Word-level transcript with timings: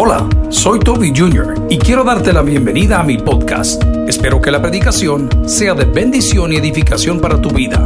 Hola, 0.00 0.28
soy 0.48 0.78
Toby 0.78 1.12
Jr. 1.12 1.66
y 1.68 1.76
quiero 1.76 2.04
darte 2.04 2.32
la 2.32 2.42
bienvenida 2.42 3.00
a 3.00 3.02
mi 3.02 3.18
podcast. 3.18 3.82
Espero 4.06 4.40
que 4.40 4.52
la 4.52 4.62
predicación 4.62 5.28
sea 5.48 5.74
de 5.74 5.86
bendición 5.86 6.52
y 6.52 6.56
edificación 6.56 7.20
para 7.20 7.42
tu 7.42 7.50
vida. 7.50 7.84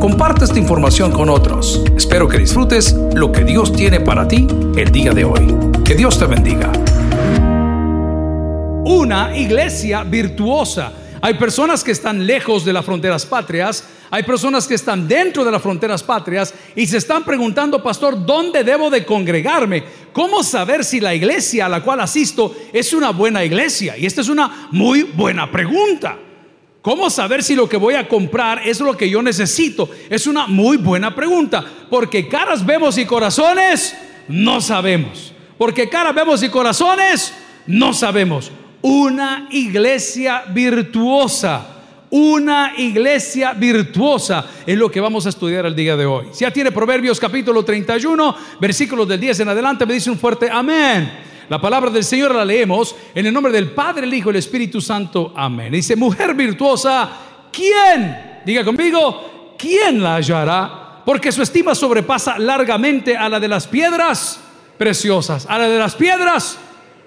Comparte 0.00 0.46
esta 0.46 0.58
información 0.58 1.12
con 1.12 1.28
otros. 1.28 1.84
Espero 1.94 2.28
que 2.28 2.38
disfrutes 2.38 2.94
lo 3.12 3.30
que 3.30 3.44
Dios 3.44 3.74
tiene 3.74 4.00
para 4.00 4.26
ti 4.26 4.46
el 4.74 4.90
día 4.90 5.12
de 5.12 5.24
hoy. 5.24 5.54
Que 5.84 5.94
Dios 5.94 6.18
te 6.18 6.24
bendiga. 6.24 6.72
Una 8.86 9.36
iglesia 9.36 10.02
virtuosa. 10.02 10.92
Hay 11.22 11.34
personas 11.34 11.84
que 11.84 11.92
están 11.92 12.26
lejos 12.26 12.64
de 12.64 12.72
las 12.72 12.84
fronteras 12.84 13.26
patrias, 13.26 13.84
hay 14.10 14.22
personas 14.22 14.66
que 14.66 14.74
están 14.74 15.06
dentro 15.06 15.44
de 15.44 15.50
las 15.50 15.60
fronteras 15.60 16.02
patrias 16.02 16.54
y 16.74 16.86
se 16.86 16.96
están 16.96 17.24
preguntando, 17.24 17.82
pastor, 17.82 18.24
¿dónde 18.24 18.64
debo 18.64 18.88
de 18.88 19.04
congregarme? 19.04 19.84
¿Cómo 20.14 20.42
saber 20.42 20.82
si 20.82 20.98
la 20.98 21.14
iglesia 21.14 21.66
a 21.66 21.68
la 21.68 21.82
cual 21.82 22.00
asisto 22.00 22.56
es 22.72 22.94
una 22.94 23.10
buena 23.10 23.44
iglesia? 23.44 23.98
Y 23.98 24.06
esta 24.06 24.22
es 24.22 24.28
una 24.28 24.68
muy 24.70 25.02
buena 25.02 25.50
pregunta. 25.50 26.16
¿Cómo 26.80 27.10
saber 27.10 27.42
si 27.42 27.54
lo 27.54 27.68
que 27.68 27.76
voy 27.76 27.94
a 27.94 28.08
comprar 28.08 28.66
es 28.66 28.80
lo 28.80 28.96
que 28.96 29.10
yo 29.10 29.22
necesito? 29.22 29.90
Es 30.08 30.26
una 30.26 30.46
muy 30.46 30.78
buena 30.78 31.14
pregunta, 31.14 31.62
porque 31.90 32.28
caras 32.28 32.64
vemos 32.64 32.96
y 32.96 33.04
corazones 33.04 33.94
no 34.26 34.62
sabemos. 34.62 35.34
Porque 35.58 35.90
caras 35.90 36.14
vemos 36.14 36.42
y 36.42 36.48
corazones 36.48 37.34
no 37.66 37.92
sabemos. 37.92 38.50
Una 38.82 39.48
iglesia 39.50 40.44
virtuosa. 40.48 41.76
Una 42.10 42.72
iglesia 42.76 43.52
virtuosa 43.52 44.44
es 44.66 44.76
lo 44.76 44.90
que 44.90 45.00
vamos 45.00 45.26
a 45.26 45.28
estudiar 45.28 45.66
el 45.66 45.76
día 45.76 45.96
de 45.96 46.06
hoy. 46.06 46.26
Si 46.32 46.40
ya 46.40 46.50
tiene 46.50 46.72
Proverbios 46.72 47.20
capítulo 47.20 47.64
31, 47.64 48.36
versículos 48.58 49.06
del 49.06 49.20
10 49.20 49.40
en 49.40 49.48
adelante, 49.50 49.86
me 49.86 49.94
dice 49.94 50.10
un 50.10 50.18
fuerte 50.18 50.48
amén. 50.50 51.12
La 51.48 51.60
palabra 51.60 51.90
del 51.90 52.02
Señor 52.02 52.34
la 52.34 52.44
leemos 52.44 52.96
en 53.14 53.26
el 53.26 53.34
nombre 53.34 53.52
del 53.52 53.70
Padre, 53.72 54.06
el 54.06 54.14
Hijo 54.14 54.30
y 54.30 54.32
el 54.32 54.36
Espíritu 54.36 54.80
Santo. 54.80 55.32
Amén. 55.36 55.72
Dice, 55.72 55.94
mujer 55.94 56.34
virtuosa, 56.34 57.10
¿quién? 57.52 58.40
Diga 58.44 58.64
conmigo, 58.64 59.56
¿quién 59.58 60.02
la 60.02 60.16
hallará? 60.16 61.02
Porque 61.04 61.30
su 61.30 61.42
estima 61.42 61.74
sobrepasa 61.74 62.38
largamente 62.38 63.16
a 63.16 63.28
la 63.28 63.38
de 63.38 63.48
las 63.48 63.66
piedras 63.66 64.40
preciosas, 64.78 65.46
a 65.48 65.58
la 65.58 65.68
de 65.68 65.78
las 65.78 65.94
piedras 65.94 66.58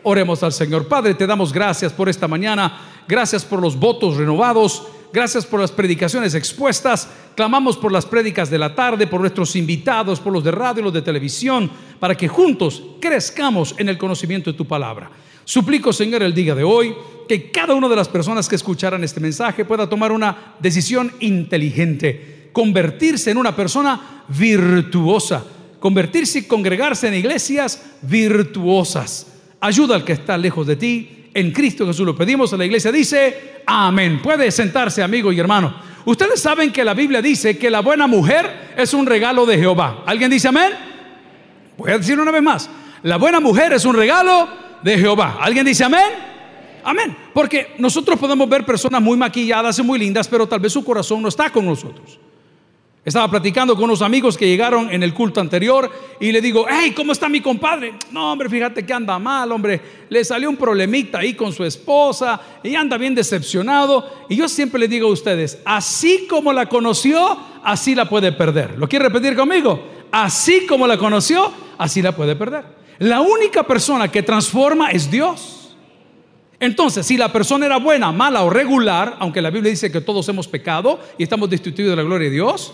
Oremos 0.04 0.44
al 0.44 0.52
Señor. 0.52 0.88
Padre, 0.88 1.14
te 1.14 1.26
damos 1.26 1.54
gracias 1.54 1.94
por 1.94 2.10
esta 2.10 2.28
mañana. 2.28 2.78
Gracias 3.08 3.46
por 3.46 3.62
los 3.62 3.78
votos 3.80 4.18
renovados. 4.18 4.84
Gracias 5.14 5.46
por 5.46 5.62
las 5.62 5.72
predicaciones 5.72 6.36
expuestas. 6.36 7.08
Clamamos 7.36 7.78
por 7.78 7.92
las 7.92 8.06
prédicas 8.06 8.50
de 8.50 8.58
la 8.58 8.76
tarde, 8.76 9.08
por 9.08 9.22
nuestros 9.22 9.56
invitados, 9.56 10.20
por 10.20 10.34
los 10.34 10.44
de 10.44 10.52
radio 10.52 10.82
y 10.82 10.84
los 10.86 10.94
de 10.94 11.02
televisión, 11.02 11.72
para 12.00 12.16
que 12.16 12.28
juntos 12.28 12.84
crezcamos 13.00 13.76
en 13.78 13.90
el 13.90 13.98
conocimiento 13.98 14.52
de 14.52 14.58
tu 14.58 14.66
palabra. 14.66 15.10
Suplico, 15.46 15.94
Señor, 15.94 16.24
el 16.24 16.34
día 16.34 16.56
de 16.56 16.64
hoy, 16.64 16.96
que 17.28 17.52
cada 17.52 17.74
una 17.76 17.88
de 17.88 17.96
las 17.96 18.10
personas 18.10 18.50
que 18.50 18.56
escucharan 18.56 19.04
este 19.04 19.20
mensaje 19.20 19.66
pueda 19.66 19.88
tomar 19.88 20.12
una 20.12 20.56
decisión 20.60 21.12
inteligente, 21.20 22.50
convertirse 22.52 23.32
en 23.32 23.38
una 23.38 23.56
persona 23.56 24.24
virtuosa, 24.28 25.44
convertirse 25.80 26.40
y 26.40 26.44
congregarse 26.44 27.08
en 27.08 27.16
iglesias 27.16 27.82
virtuosas 28.02 29.33
ayuda 29.64 29.96
al 29.96 30.04
que 30.04 30.14
está 30.14 30.38
lejos 30.38 30.68
de 30.68 30.76
ti. 30.76 31.10
En 31.34 31.52
Cristo 31.52 31.88
Jesús 31.88 32.06
lo 32.06 32.16
pedimos. 32.16 32.52
La 32.54 32.66
iglesia 32.66 32.92
dice, 32.92 33.62
amén. 33.66 34.22
Puede 34.22 34.52
sentarse, 34.52 35.02
amigo 35.02 35.32
y 35.32 35.40
hermano. 35.40 35.74
Ustedes 36.06 36.42
saben 36.42 36.72
que 36.72 36.84
la 36.84 36.94
Biblia 36.94 37.22
dice 37.22 37.58
que 37.58 37.70
la 37.70 37.80
buena 37.80 38.06
mujer 38.06 38.74
es 38.78 38.94
un 38.94 39.06
regalo 39.06 39.46
de 39.46 39.58
Jehová. 39.58 40.04
¿Alguien 40.06 40.30
dice 40.30 40.50
amén? 40.50 40.74
Voy 41.78 41.92
a 41.92 41.98
decir 41.98 42.20
una 42.20 42.32
vez 42.32 42.44
más. 42.44 42.70
La 43.04 43.18
buena 43.18 43.40
mujer 43.40 43.72
es 43.72 43.86
un 43.86 43.96
regalo 43.96 44.50
de 44.84 44.98
Jehová. 44.98 45.38
¿Alguien 45.40 45.66
dice 45.66 45.86
amén? 45.86 46.12
Amén. 46.84 47.16
Porque 47.34 47.74
nosotros 47.80 48.20
podemos 48.20 48.48
ver 48.50 48.66
personas 48.66 49.02
muy 49.02 49.18
maquilladas 49.18 49.80
y 49.80 49.84
muy 49.84 49.98
lindas, 49.98 50.28
pero 50.28 50.46
tal 50.46 50.60
vez 50.60 50.74
su 50.74 50.84
corazón 50.84 51.22
no 51.22 51.30
está 51.30 51.50
con 51.50 51.66
nosotros. 51.66 52.20
Estaba 53.06 53.30
platicando 53.30 53.76
con 53.76 53.84
unos 53.84 54.02
amigos 54.02 54.38
que 54.38 54.48
llegaron 54.48 54.90
en 54.90 55.04
el 55.04 55.14
culto 55.14 55.42
anterior 55.42 55.92
y 56.22 56.32
le 56.32 56.40
digo, 56.40 56.66
hey, 56.70 56.94
¿cómo 56.96 57.12
está 57.12 57.28
mi 57.28 57.42
compadre? 57.42 57.96
No, 58.12 58.32
hombre, 58.32 58.48
fíjate 58.48 58.86
que 58.86 58.94
anda 58.94 59.20
mal, 59.20 59.52
hombre. 59.52 59.82
Le 60.08 60.24
salió 60.24 60.50
un 60.50 60.56
problemita 60.56 61.20
ahí 61.20 61.34
con 61.34 61.52
su 61.52 61.66
esposa 61.66 62.40
y 62.64 62.76
anda 62.76 62.98
bien 62.98 63.14
decepcionado. 63.14 64.10
Y 64.30 64.38
yo 64.38 64.48
siempre 64.48 64.80
le 64.80 64.88
digo 64.88 65.10
a 65.10 65.12
ustedes, 65.12 65.60
así 65.66 66.28
como 66.30 66.54
la 66.54 66.68
conoció, 66.68 67.38
así 67.62 67.94
la 67.94 68.08
puede 68.08 68.32
perder. 68.32 68.80
¿Lo 68.80 68.88
quiere 68.88 69.10
repetir 69.10 69.36
conmigo? 69.36 69.84
Así 70.10 70.66
como 70.66 70.88
la 70.88 70.98
conoció, 70.98 71.52
así 71.78 72.02
la 72.02 72.16
puede 72.16 72.38
perder. 72.38 72.64
La 73.00 73.20
única 73.20 73.64
persona 73.64 74.10
que 74.10 74.24
transforma 74.24 74.92
es 74.92 75.12
Dios. 75.12 75.63
Entonces, 76.60 77.06
si 77.06 77.18
la 77.18 77.32
persona 77.32 77.66
era 77.66 77.78
buena, 77.78 78.12
mala 78.12 78.44
o 78.44 78.50
regular, 78.50 79.18
aunque 79.20 79.42
la 79.42 79.50
Biblia 79.50 79.72
dice 79.72 79.92
que 79.92 80.00
todos 80.00 80.28
hemos 80.30 80.48
pecado 80.48 81.00
y 81.18 81.24
estamos 81.24 81.50
destituidos 81.50 81.92
de 81.92 81.96
la 81.98 82.04
gloria 82.04 82.30
de 82.30 82.36
Dios, 82.36 82.74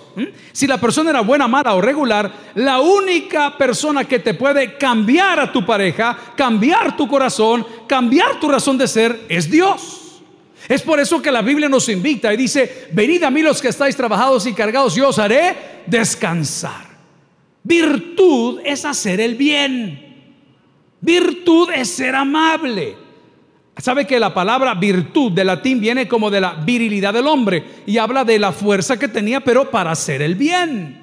si 0.52 0.68
la 0.68 0.80
persona 0.80 1.10
era 1.10 1.22
buena, 1.22 1.48
mala 1.48 1.74
o 1.74 1.82
regular, 1.82 2.32
la 2.56 2.80
única 2.80 3.58
persona 3.58 4.04
que 4.04 4.20
te 4.20 4.36
puede 4.36 4.78
cambiar 4.78 5.40
a 5.40 5.52
tu 5.52 5.66
pareja, 5.66 6.16
cambiar 6.36 6.96
tu 6.96 7.08
corazón, 7.08 7.66
cambiar 7.88 8.40
tu 8.40 8.50
razón 8.50 8.78
de 8.78 8.88
ser, 8.88 9.26
es 9.28 9.50
Dios. 9.50 10.22
Es 10.68 10.84
por 10.84 11.00
eso 11.00 11.20
que 11.20 11.32
la 11.32 11.42
Biblia 11.42 11.68
nos 11.68 11.90
invita 11.90 12.32
y 12.32 12.38
dice, 12.38 12.90
venid 12.92 13.24
a 13.24 13.32
mí 13.32 13.42
los 13.42 13.60
que 13.60 13.70
estáis 13.70 13.96
trabajados 13.96 14.46
y 14.46 14.54
cargados, 14.54 14.94
yo 14.94 15.10
os 15.10 15.18
haré 15.18 15.84
descansar. 15.88 16.90
Virtud 17.64 18.62
es 18.64 18.86
hacer 18.86 19.20
el 19.20 19.34
bien. 19.34 20.06
Virtud 21.02 21.70
es 21.74 21.90
ser 21.90 22.14
amable. 22.14 23.09
¿Sabe 23.82 24.06
que 24.06 24.20
la 24.20 24.34
palabra 24.34 24.74
virtud 24.74 25.32
de 25.32 25.46
latín 25.46 25.80
viene 25.80 26.08
como 26.08 26.30
de 26.30 26.42
la 26.42 26.54
virilidad 26.54 27.14
del 27.14 27.28
hombre 27.28 27.64
y 27.86 27.98
habla 27.98 28.26
de 28.26 28.38
la 28.38 28.52
fuerza 28.52 29.00
que 29.00 29.08
tenía, 29.08 29.40
pero 29.40 29.72
para 29.72 29.92
hacer 29.92 30.22
el 30.22 30.36
bien? 30.36 31.00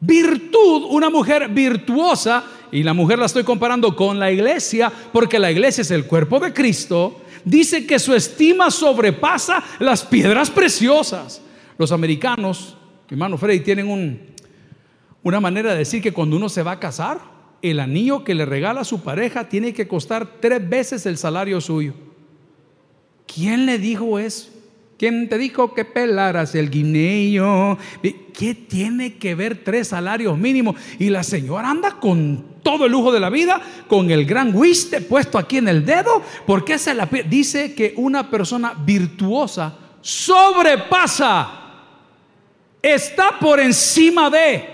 Virtud, 0.00 0.84
una 0.90 1.08
mujer 1.08 1.48
virtuosa, 1.48 2.44
y 2.70 2.82
la 2.82 2.92
mujer 2.92 3.18
la 3.18 3.26
estoy 3.26 3.44
comparando 3.44 3.96
con 3.96 4.18
la 4.18 4.30
iglesia, 4.30 4.92
porque 5.12 5.38
la 5.38 5.50
iglesia 5.50 5.80
es 5.80 5.90
el 5.90 6.04
cuerpo 6.04 6.38
de 6.38 6.52
Cristo, 6.52 7.22
dice 7.44 7.86
que 7.86 7.98
su 7.98 8.14
estima 8.14 8.70
sobrepasa 8.70 9.64
las 9.78 10.04
piedras 10.04 10.50
preciosas. 10.50 11.40
Los 11.78 11.92
americanos, 11.92 12.76
hermano 13.08 13.38
Freddy, 13.38 13.60
tienen 13.60 13.88
un, 13.88 14.20
una 15.22 15.40
manera 15.40 15.72
de 15.72 15.78
decir 15.78 16.02
que 16.02 16.12
cuando 16.12 16.36
uno 16.36 16.50
se 16.50 16.62
va 16.62 16.72
a 16.72 16.80
casar, 16.80 17.35
el 17.62 17.80
anillo 17.80 18.24
que 18.24 18.34
le 18.34 18.44
regala 18.44 18.82
a 18.82 18.84
su 18.84 19.00
pareja 19.00 19.48
tiene 19.48 19.72
que 19.72 19.88
costar 19.88 20.40
tres 20.40 20.68
veces 20.68 21.06
el 21.06 21.18
salario 21.18 21.60
suyo. 21.60 21.94
¿Quién 23.26 23.66
le 23.66 23.78
dijo 23.78 24.18
eso? 24.18 24.50
¿Quién 24.98 25.28
te 25.28 25.36
dijo 25.36 25.74
que 25.74 25.84
pelaras 25.84 26.54
el 26.54 26.70
guineo? 26.70 27.76
¿Qué 28.32 28.54
tiene 28.54 29.18
que 29.18 29.34
ver 29.34 29.62
tres 29.62 29.88
salarios 29.88 30.38
mínimos? 30.38 30.76
Y 30.98 31.10
la 31.10 31.22
señora 31.22 31.70
anda 31.70 31.98
con 32.00 32.56
todo 32.62 32.86
el 32.86 32.92
lujo 32.92 33.12
de 33.12 33.20
la 33.20 33.28
vida, 33.28 33.60
con 33.88 34.10
el 34.10 34.24
gran 34.24 34.56
wiste 34.56 35.02
puesto 35.02 35.38
aquí 35.38 35.58
en 35.58 35.68
el 35.68 35.84
dedo, 35.84 36.22
porque 36.46 36.78
se 36.78 36.94
la 36.94 37.06
dice 37.28 37.74
que 37.74 37.92
una 37.96 38.30
persona 38.30 38.72
virtuosa 38.74 39.76
sobrepasa, 40.00 41.62
está 42.80 43.38
por 43.40 43.58
encima 43.58 44.30
de, 44.30 44.64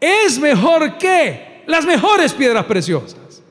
es 0.00 0.38
mejor 0.38 0.98
que, 0.98 1.45
las 1.66 1.84
mejores 1.84 2.32
piedras 2.32 2.64
preciosas. 2.64 3.42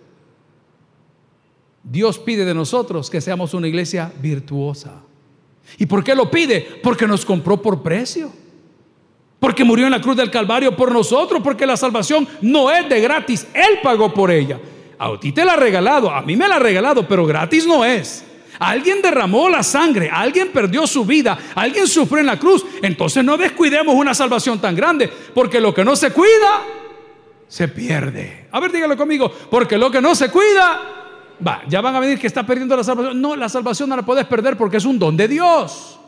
Dios 1.83 2.17
pide 2.17 2.45
de 2.45 2.53
nosotros 2.53 3.09
que 3.09 3.21
seamos 3.21 3.53
una 3.53 3.67
iglesia 3.67 4.11
virtuosa. 4.19 5.01
¿Y 5.77 5.85
por 5.85 6.03
qué 6.03 6.15
lo 6.15 6.31
pide? 6.31 6.79
Porque 6.81 7.07
nos 7.07 7.25
compró 7.25 7.61
por 7.61 7.83
precio. 7.83 8.31
Porque 9.39 9.63
murió 9.63 9.85
en 9.85 9.91
la 9.91 10.01
cruz 10.01 10.15
del 10.15 10.31
Calvario 10.31 10.75
por 10.75 10.91
nosotros. 10.91 11.41
Porque 11.43 11.65
la 11.65 11.77
salvación 11.77 12.27
no 12.41 12.71
es 12.71 12.89
de 12.89 12.99
gratis. 13.01 13.47
Él 13.53 13.79
pagó 13.83 14.13
por 14.13 14.31
ella. 14.31 14.59
A 14.97 15.19
ti 15.19 15.31
te 15.31 15.45
la 15.45 15.53
ha 15.53 15.57
regalado. 15.57 16.09
A 16.09 16.21
mí 16.21 16.35
me 16.35 16.47
la 16.47 16.55
ha 16.55 16.59
regalado. 16.59 17.07
Pero 17.07 17.25
gratis 17.25 17.67
no 17.67 17.85
es. 17.85 18.25
Alguien 18.59 19.01
derramó 19.01 19.49
la 19.49 19.63
sangre, 19.63 20.09
alguien 20.09 20.49
perdió 20.51 20.87
su 20.87 21.05
vida, 21.05 21.37
alguien 21.55 21.87
sufrió 21.87 22.19
en 22.19 22.27
la 22.27 22.39
cruz. 22.39 22.65
Entonces 22.81 23.23
no 23.23 23.37
descuidemos 23.37 23.95
una 23.95 24.13
salvación 24.13 24.59
tan 24.59 24.75
grande, 24.75 25.09
porque 25.33 25.59
lo 25.59 25.73
que 25.73 25.83
no 25.83 25.95
se 25.95 26.11
cuida, 26.11 26.63
se 27.47 27.67
pierde. 27.67 28.47
A 28.51 28.59
ver, 28.59 28.71
dígalo 28.71 28.97
conmigo, 28.97 29.31
porque 29.49 29.77
lo 29.77 29.91
que 29.91 30.01
no 30.01 30.15
se 30.15 30.29
cuida, 30.29 30.81
va, 31.45 31.61
ya 31.67 31.81
van 31.81 31.95
a 31.95 31.99
venir 31.99 32.19
que 32.19 32.27
está 32.27 32.45
perdiendo 32.45 32.75
la 32.75 32.83
salvación. 32.83 33.21
No, 33.21 33.35
la 33.35 33.49
salvación 33.49 33.89
no 33.89 33.95
la 33.95 34.05
puedes 34.05 34.25
perder 34.25 34.57
porque 34.57 34.77
es 34.77 34.85
un 34.85 34.99
don 34.99 35.15
de 35.15 35.27
Dios. 35.27 35.99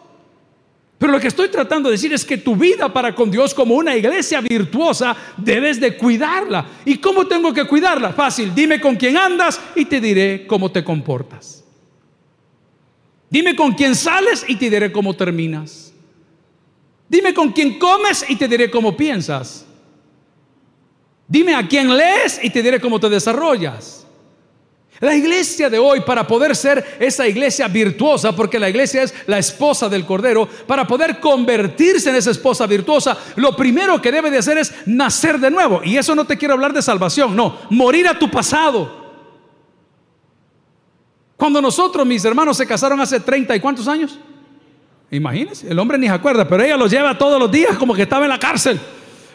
Pero 0.98 1.12
lo 1.12 1.20
que 1.20 1.28
estoy 1.28 1.50
tratando 1.50 1.90
de 1.90 1.94
decir 1.94 2.12
es 2.12 2.26
que 2.26 2.38
tu 2.38 2.56
vida 2.56 2.92
para 2.92 3.14
con 3.14 3.30
Dios 3.30 3.54
como 3.54 3.76
una 3.76 3.96
iglesia 3.96 4.42
virtuosa 4.42 5.16
debes 5.38 5.80
de 5.80 5.96
cuidarla. 5.96 6.66
¿Y 6.86 6.98
cómo 6.98 7.28
tengo 7.28 7.54
que 7.54 7.66
cuidarla? 7.66 8.14
Fácil, 8.14 8.54
dime 8.56 8.82
con 8.82 8.96
quién 8.96 9.16
andas 9.16 9.62
y 9.76 9.86
te 9.86 10.02
diré 10.02 10.48
cómo 10.48 10.72
te 10.72 10.84
comportas. 10.84 11.64
Dime 13.30 13.56
con 13.56 13.74
quién 13.74 13.94
sales 13.96 14.44
y 14.48 14.56
te 14.56 14.72
diré 14.72 14.92
cómo 14.92 15.14
terminas. 15.14 15.94
Dime 17.08 17.34
con 17.34 17.52
quién 17.52 17.78
comes 17.78 18.26
y 18.28 18.36
te 18.36 18.48
diré 18.48 18.72
cómo 18.72 18.98
piensas. 18.98 19.67
Dime 21.28 21.56
a 21.56 21.68
quién 21.68 21.96
lees 21.96 22.40
y 22.42 22.50
te 22.50 22.64
diré 22.64 22.80
cómo 22.80 23.00
te 23.00 23.10
desarrollas. 23.10 24.08
La 25.00 25.16
iglesia 25.16 25.70
de 25.70 25.78
hoy, 25.78 26.02
para 26.02 26.26
poder 26.26 26.56
ser 26.56 26.98
esa 27.00 27.28
iglesia 27.28 27.68
virtuosa, 27.68 28.36
porque 28.36 28.58
la 28.58 28.70
iglesia 28.70 29.04
es 29.04 29.14
la 29.28 29.38
esposa 29.38 29.88
del 29.90 30.06
Cordero, 30.06 30.48
para 30.66 30.88
poder 30.88 31.20
convertirse 31.20 32.10
en 32.10 32.16
esa 32.16 32.32
esposa 32.32 32.66
virtuosa, 32.66 33.16
lo 33.36 33.56
primero 33.56 34.02
que 34.02 34.12
debe 34.12 34.32
de 34.32 34.40
hacer 34.40 34.58
es 34.58 34.74
nacer 34.88 35.40
de 35.40 35.52
nuevo. 35.52 35.82
Y 35.84 35.98
eso 35.98 36.16
no 36.16 36.26
te 36.26 36.38
quiero 36.38 36.56
hablar 36.56 36.74
de 36.74 36.82
salvación, 36.82 37.36
no, 37.36 37.60
morir 37.70 38.08
a 38.08 38.18
tu 38.18 38.32
pasado. 38.32 39.06
Cuando 41.36 41.62
nosotros, 41.62 42.08
mis 42.08 42.26
hermanos, 42.26 42.58
se 42.58 42.66
casaron 42.66 43.00
hace 43.00 43.20
30 43.20 43.56
y 43.56 43.60
cuántos 43.60 43.88
años, 43.88 44.18
imagínense, 45.12 45.70
el 45.70 45.78
hombre 45.78 46.00
ni 46.00 46.08
se 46.08 46.14
acuerda, 46.14 46.48
pero 46.48 46.64
ella 46.64 46.76
los 46.76 46.90
lleva 46.90 47.16
todos 47.16 47.40
los 47.40 47.52
días 47.52 47.78
como 47.78 47.94
que 47.94 48.02
estaba 48.02 48.26
en 48.26 48.30
la 48.30 48.40
cárcel. 48.40 48.80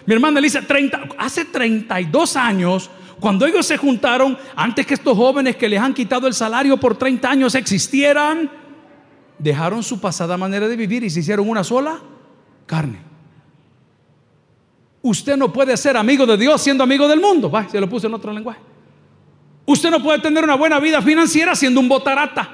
Mi 0.06 0.14
hermana 0.14 0.40
le 0.40 0.46
dice, 0.46 0.62
30, 0.62 1.08
hace 1.18 1.44
32 1.44 2.36
años 2.36 2.90
cuando 3.22 3.46
ellos 3.46 3.64
se 3.64 3.76
juntaron, 3.76 4.36
antes 4.56 4.84
que 4.84 4.94
estos 4.94 5.16
jóvenes 5.16 5.54
que 5.54 5.68
les 5.68 5.78
han 5.78 5.94
quitado 5.94 6.26
el 6.26 6.34
salario 6.34 6.76
por 6.76 6.96
30 6.96 7.30
años 7.30 7.54
existieran, 7.54 8.50
dejaron 9.38 9.84
su 9.84 10.00
pasada 10.00 10.36
manera 10.36 10.66
de 10.66 10.74
vivir 10.74 11.04
y 11.04 11.08
se 11.08 11.20
hicieron 11.20 11.48
una 11.48 11.62
sola 11.62 12.00
carne. 12.66 12.98
Usted 15.02 15.36
no 15.36 15.52
puede 15.52 15.76
ser 15.76 15.96
amigo 15.96 16.26
de 16.26 16.36
Dios 16.36 16.60
siendo 16.62 16.82
amigo 16.82 17.06
del 17.06 17.20
mundo. 17.20 17.52
Se 17.70 17.80
lo 17.80 17.88
puse 17.88 18.08
en 18.08 18.14
otro 18.14 18.32
lenguaje. 18.32 18.58
Usted 19.66 19.92
no 19.92 20.02
puede 20.02 20.18
tener 20.18 20.42
una 20.42 20.56
buena 20.56 20.80
vida 20.80 21.00
financiera 21.00 21.54
siendo 21.54 21.78
un 21.78 21.88
botarata. 21.88 22.50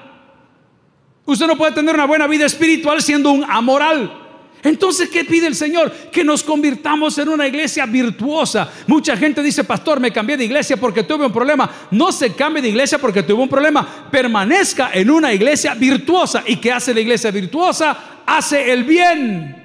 Usted 1.24 1.46
no 1.46 1.56
puede 1.56 1.72
tener 1.72 1.94
una 1.94 2.04
buena 2.04 2.26
vida 2.26 2.44
espiritual 2.44 3.00
siendo 3.00 3.30
un 3.30 3.42
amoral. 3.44 4.27
Entonces, 4.62 5.08
¿qué 5.08 5.24
pide 5.24 5.46
el 5.46 5.54
Señor? 5.54 5.90
Que 6.12 6.24
nos 6.24 6.42
convirtamos 6.42 7.16
en 7.18 7.28
una 7.28 7.46
iglesia 7.46 7.86
virtuosa. 7.86 8.70
Mucha 8.86 9.16
gente 9.16 9.42
dice, 9.42 9.62
pastor, 9.64 10.00
me 10.00 10.10
cambié 10.10 10.36
de 10.36 10.44
iglesia 10.44 10.76
porque 10.76 11.04
tuve 11.04 11.26
un 11.26 11.32
problema. 11.32 11.70
No 11.90 12.10
se 12.10 12.32
cambie 12.34 12.62
de 12.62 12.68
iglesia 12.68 12.98
porque 12.98 13.22
tuvo 13.22 13.42
un 13.42 13.48
problema. 13.48 14.08
Permanezca 14.10 14.90
en 14.92 15.10
una 15.10 15.32
iglesia 15.32 15.74
virtuosa. 15.74 16.42
¿Y 16.46 16.56
qué 16.56 16.72
hace 16.72 16.92
la 16.92 17.00
iglesia 17.00 17.30
virtuosa? 17.30 17.96
Hace 18.26 18.72
el 18.72 18.84
bien. 18.84 19.56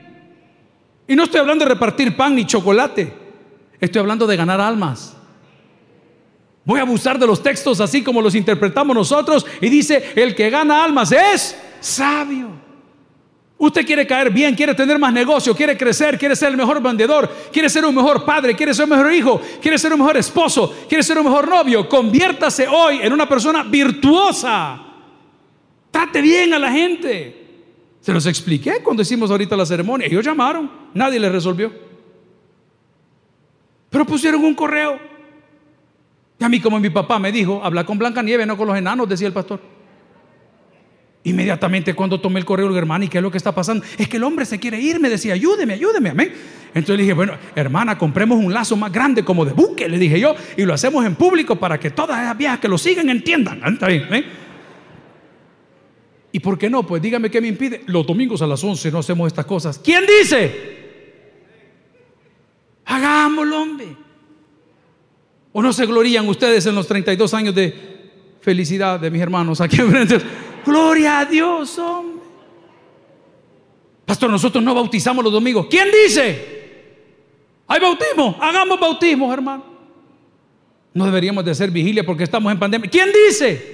Y 1.08 1.16
no 1.16 1.24
estoy 1.24 1.40
hablando 1.40 1.66
de 1.66 1.74
repartir 1.74 2.16
pan 2.16 2.36
ni 2.36 2.46
chocolate. 2.46 3.12
Estoy 3.80 4.00
hablando 4.00 4.28
de 4.28 4.38
ganar 4.38 4.62
almas. 4.62 5.18
Voy 6.66 6.80
a 6.80 6.84
abusar 6.84 7.20
de 7.20 7.28
los 7.28 7.44
textos 7.44 7.82
así 7.82 8.04
como 8.04 8.22
los 8.22 8.36
interpretamos 8.36 8.96
nosotros. 8.96 9.46
Y 9.60 9.70
dice, 9.70 10.14
el 10.16 10.36
que 10.36 10.50
gana 10.50 10.84
almas 10.84 11.12
es 11.12 11.58
sabio. 11.82 12.63
Usted 13.64 13.86
quiere 13.86 14.06
caer 14.06 14.30
bien, 14.30 14.56
quiere 14.56 14.76
tener 14.76 15.00
más 15.00 15.14
negocio, 15.14 15.56
quiere 15.56 15.78
crecer, 15.78 16.20
quiere 16.20 16.36
ser 16.36 16.50
el 16.50 16.58
mejor 16.58 16.82
vendedor, 16.82 17.34
quiere 17.50 17.70
ser 17.70 17.86
un 17.86 17.96
mejor 17.96 18.26
padre, 18.26 18.58
quiere 18.58 18.74
ser 18.74 18.84
un 18.84 18.90
mejor 18.90 19.14
hijo, 19.14 19.40
quiere 19.62 19.78
ser 19.78 19.94
un 19.94 20.00
mejor 20.00 20.18
esposo, 20.18 20.76
quiere 20.90 21.02
ser 21.02 21.18
un 21.18 21.24
mejor 21.24 21.48
novio. 21.48 21.88
Conviértase 21.88 22.68
hoy 22.68 23.00
en 23.02 23.14
una 23.14 23.26
persona 23.26 23.64
virtuosa. 23.64 24.82
Trate 25.90 26.22
bien 26.22 26.54
a 26.54 26.60
la 26.60 26.74
gente. 26.74 27.46
Se 28.02 28.12
los 28.12 28.26
expliqué 28.26 28.84
cuando 28.84 29.02
hicimos 29.02 29.32
ahorita 29.32 29.56
la 29.56 29.66
ceremonia. 29.66 30.08
Ellos 30.08 30.26
llamaron, 30.26 30.70
nadie 30.94 31.18
les 31.18 31.32
resolvió. 31.32 31.72
Pero 33.90 34.06
pusieron 34.06 34.44
un 34.44 34.56
correo. 34.56 35.00
Y 36.38 36.44
a 36.44 36.50
mí, 36.50 36.60
como 36.60 36.82
mi 36.82 36.90
papá 36.90 37.18
me 37.18 37.32
dijo, 37.32 37.62
habla 37.64 37.86
con 37.86 37.98
Blanca 37.98 38.22
Nieve, 38.22 38.46
no 38.46 38.58
con 38.58 38.68
los 38.68 38.78
enanos, 38.78 39.08
decía 39.08 39.28
el 39.28 39.34
pastor. 39.34 39.73
Inmediatamente 41.26 41.94
cuando 41.94 42.20
tomé 42.20 42.40
el 42.40 42.46
correo, 42.46 42.76
hermano, 42.76 43.06
¿y 43.06 43.08
qué 43.08 43.20
es 43.20 43.22
lo 43.22 43.32
que 43.32 43.38
está 43.38 43.56
pasando? 43.56 43.86
Es 43.98 44.10
que 44.10 44.18
el 44.18 44.24
hombre 44.24 44.46
se 44.46 44.60
quiere 44.60 44.80
ir, 44.80 45.00
me 45.00 45.10
decía, 45.10 45.34
ayúdeme, 45.34 45.74
ayúdeme, 45.74 46.10
amén. 46.10 46.34
Entonces 46.74 46.98
le 46.98 47.04
dije, 47.04 47.14
bueno, 47.14 47.34
hermana, 47.56 47.98
compremos 47.98 48.44
un 48.44 48.54
lazo 48.54 48.76
más 48.76 48.92
grande 48.92 49.24
como 49.24 49.46
de 49.46 49.54
buque, 49.54 49.88
le 49.88 49.98
dije 49.98 50.20
yo, 50.20 50.36
y 50.58 50.64
lo 50.64 50.74
hacemos 50.74 51.06
en 51.06 51.16
público 51.16 51.56
para 51.56 51.80
que 51.80 51.92
todas 51.92 52.22
esas 52.22 52.38
viejas 52.38 52.60
que 52.60 52.68
lo 52.68 52.78
siguen 52.78 53.10
entiendan. 53.10 53.62
Ah, 53.64 53.70
¿Está 53.70 53.88
bien? 53.88 54.06
¿Y 56.34 56.40
por 56.40 56.58
qué 56.58 56.70
no? 56.70 56.86
Pues 56.86 57.02
dígame 57.02 57.30
qué 57.30 57.40
me 57.40 57.48
impide. 57.48 57.84
Los 57.86 58.06
domingos 58.06 58.42
a 58.42 58.48
las 58.48 58.62
11 58.62 58.92
no 58.92 59.00
hacemos 59.00 59.28
estas 59.28 59.46
cosas. 59.46 59.80
¿Quién 59.80 60.04
dice? 60.06 60.74
Hagámoslo, 62.86 63.62
hombre. 63.62 63.96
¿O 65.54 65.62
no 65.62 65.72
se 65.72 65.86
glorían 65.86 66.28
ustedes 66.28 66.66
en 66.66 66.76
los 66.76 66.88
32 66.88 67.34
años 67.36 67.56
de 67.56 67.74
felicidad 68.42 69.00
de 69.00 69.12
mis 69.12 69.22
hermanos 69.22 69.62
aquí 69.62 69.80
enfrente? 69.80 70.18
Gloria 70.66 71.20
a 71.20 71.26
Dios, 71.26 71.78
hombre. 71.78 72.24
Pastor, 74.06 74.30
nosotros 74.30 74.64
no 74.64 74.76
bautizamos 74.76 75.24
los 75.24 75.34
domingos. 75.34 75.68
¿Quién 75.70 75.88
dice? 75.92 76.54
Hay 77.68 77.80
bautismo. 77.80 78.38
Hagamos 78.40 78.80
bautismo, 78.80 79.34
hermano. 79.34 79.64
No 80.94 81.06
deberíamos 81.06 81.44
de 81.44 81.52
hacer 81.52 81.72
vigilia 81.72 82.06
porque 82.06 82.24
estamos 82.24 82.52
en 82.52 82.60
pandemia. 82.60 82.90
¿Quién 82.90 83.10
dice? 83.28 83.74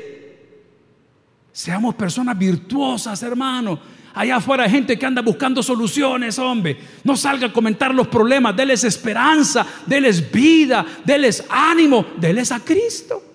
Seamos 1.51 1.95
personas 1.95 2.38
virtuosas, 2.38 3.21
hermano. 3.24 3.80
Allá 4.13 4.38
afuera 4.38 4.63
hay 4.63 4.71
gente 4.71 4.97
que 4.97 5.06
anda 5.06 5.21
buscando 5.21 5.62
soluciones, 5.62 6.39
hombre. 6.39 6.77
No 7.03 7.18
salga 7.18 7.47
a 7.47 7.53
comentar 7.53 7.94
los 7.94 8.07
problemas. 8.07 8.56
Deles 8.56 8.83
esperanza, 8.83 9.65
deles 9.85 10.31
vida, 10.31 10.85
deles 11.03 11.44
ánimo, 11.50 12.06
deles 12.18 12.51
a 12.51 12.59
Cristo. 12.59 13.29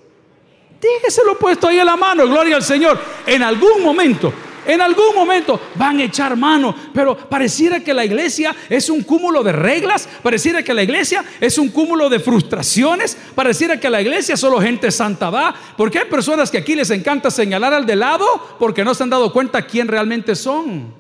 Dígeselo 0.85 1.39
puesto 1.39 1.69
ahí 1.69 1.79
en 1.79 1.87
la 1.87 1.97
mano, 1.97 2.27
gloria 2.27 2.57
al 2.57 2.63
Señor. 2.63 2.99
En 3.27 3.43
algún 3.43 3.83
momento, 3.83 4.33
en 4.67 4.83
algún 4.83 5.15
momento 5.15 5.59
van 5.77 5.99
a 5.99 6.05
echar 6.05 6.37
mano, 6.37 6.75
pero 6.93 7.17
pareciera 7.17 7.81
que 7.81 7.95
la 7.95 8.05
iglesia 8.05 8.55
es 8.69 8.91
un 8.91 9.03
cúmulo 9.03 9.43
de 9.43 9.53
reglas, 9.53 10.07
pareciera 10.23 10.63
que 10.63 10.75
la 10.75 10.83
iglesia 10.83 11.25
es 11.41 11.57
un 11.57 11.71
cúmulo 11.71 12.11
de 12.11 12.21
frustraciones, 12.21 13.17
pareciera 13.35 13.81
que 13.81 13.89
la 13.89 14.03
iglesia 14.03 14.37
solo 14.37 14.61
gente 14.61 14.91
santa 14.91 15.31
va, 15.31 15.55
porque 15.77 16.01
hay 16.01 16.05
personas 16.07 16.51
que 16.51 16.59
aquí 16.59 16.75
les 16.75 16.91
encanta 16.91 17.31
señalar 17.31 17.73
al 17.73 17.87
de 17.87 17.97
lado 17.97 18.27
porque 18.59 18.85
no 18.85 18.95
se 18.95 19.05
han 19.05 19.11
dado 19.11 19.33
cuenta 19.33 19.67
quién 19.67 19.89
realmente 19.89 20.35
son. 20.35 20.93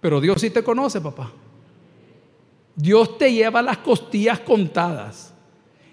Pero 0.00 0.22
Dios 0.22 0.40
sí 0.40 0.48
te 0.48 0.64
conoce, 0.64 1.02
papá. 1.02 1.32
Dios 2.74 3.18
te 3.18 3.30
lleva 3.30 3.60
las 3.60 3.78
costillas 3.78 4.38
contadas. 4.40 5.35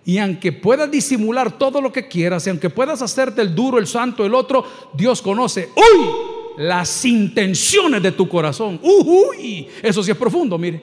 Y 0.06 0.18
aunque 0.18 0.52
puedas 0.52 0.92
disimular 0.92 1.58
todo 1.58 1.82
lo 1.82 1.92
que 1.92 2.08
quieras, 2.08 2.46
y 2.46 2.50
aunque 2.50 2.70
puedas 2.70 3.02
hacerte 3.02 3.42
el 3.42 3.56
duro, 3.56 3.78
el 3.78 3.88
santo, 3.88 4.26
el 4.26 4.34
otro, 4.34 4.66
Dios 4.94 5.22
conoce, 5.22 5.70
uy, 5.76 6.08
las 6.58 7.06
intenciones 7.06 8.04
de 8.04 8.12
tu 8.12 8.28
corazón. 8.28 8.80
Uy, 8.82 9.68
eso 9.82 10.04
sí 10.04 10.12
es 10.12 10.18
profundo, 10.18 10.58
mire. 10.58 10.82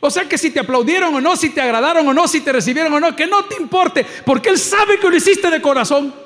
O 0.00 0.10
sea 0.10 0.28
que 0.28 0.36
si 0.36 0.50
te 0.50 0.60
aplaudieron 0.60 1.14
o 1.14 1.20
no, 1.20 1.36
si 1.36 1.50
te 1.50 1.60
agradaron 1.60 2.06
o 2.06 2.12
no, 2.12 2.28
si 2.28 2.40
te 2.40 2.52
recibieron 2.52 2.92
o 2.92 3.00
no, 3.00 3.16
que 3.16 3.26
no 3.26 3.44
te 3.44 3.60
importe, 3.60 4.04
porque 4.24 4.50
Él 4.50 4.58
sabe 4.58 4.98
que 4.98 5.08
lo 5.08 5.16
hiciste 5.16 5.48
de 5.50 5.62
corazón. 5.62 6.25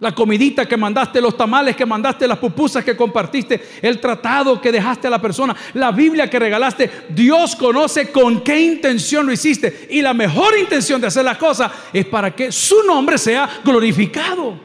La 0.00 0.12
comidita 0.12 0.66
que 0.66 0.76
mandaste, 0.76 1.20
los 1.20 1.36
tamales 1.36 1.76
que 1.76 1.86
mandaste, 1.86 2.26
las 2.26 2.38
pupusas 2.38 2.84
que 2.84 2.96
compartiste, 2.96 3.62
el 3.80 4.00
tratado 4.00 4.60
que 4.60 4.72
dejaste 4.72 5.06
a 5.06 5.10
la 5.10 5.22
persona, 5.22 5.54
la 5.72 5.92
Biblia 5.92 6.28
que 6.28 6.38
regalaste. 6.38 7.06
Dios 7.10 7.54
conoce 7.54 8.10
con 8.10 8.42
qué 8.42 8.60
intención 8.60 9.24
lo 9.24 9.32
hiciste. 9.32 9.88
Y 9.90 10.02
la 10.02 10.12
mejor 10.12 10.58
intención 10.58 11.00
de 11.00 11.06
hacer 11.06 11.24
las 11.24 11.38
cosas 11.38 11.70
es 11.92 12.06
para 12.06 12.34
que 12.34 12.50
su 12.50 12.82
nombre 12.82 13.18
sea 13.18 13.48
glorificado. 13.64 14.58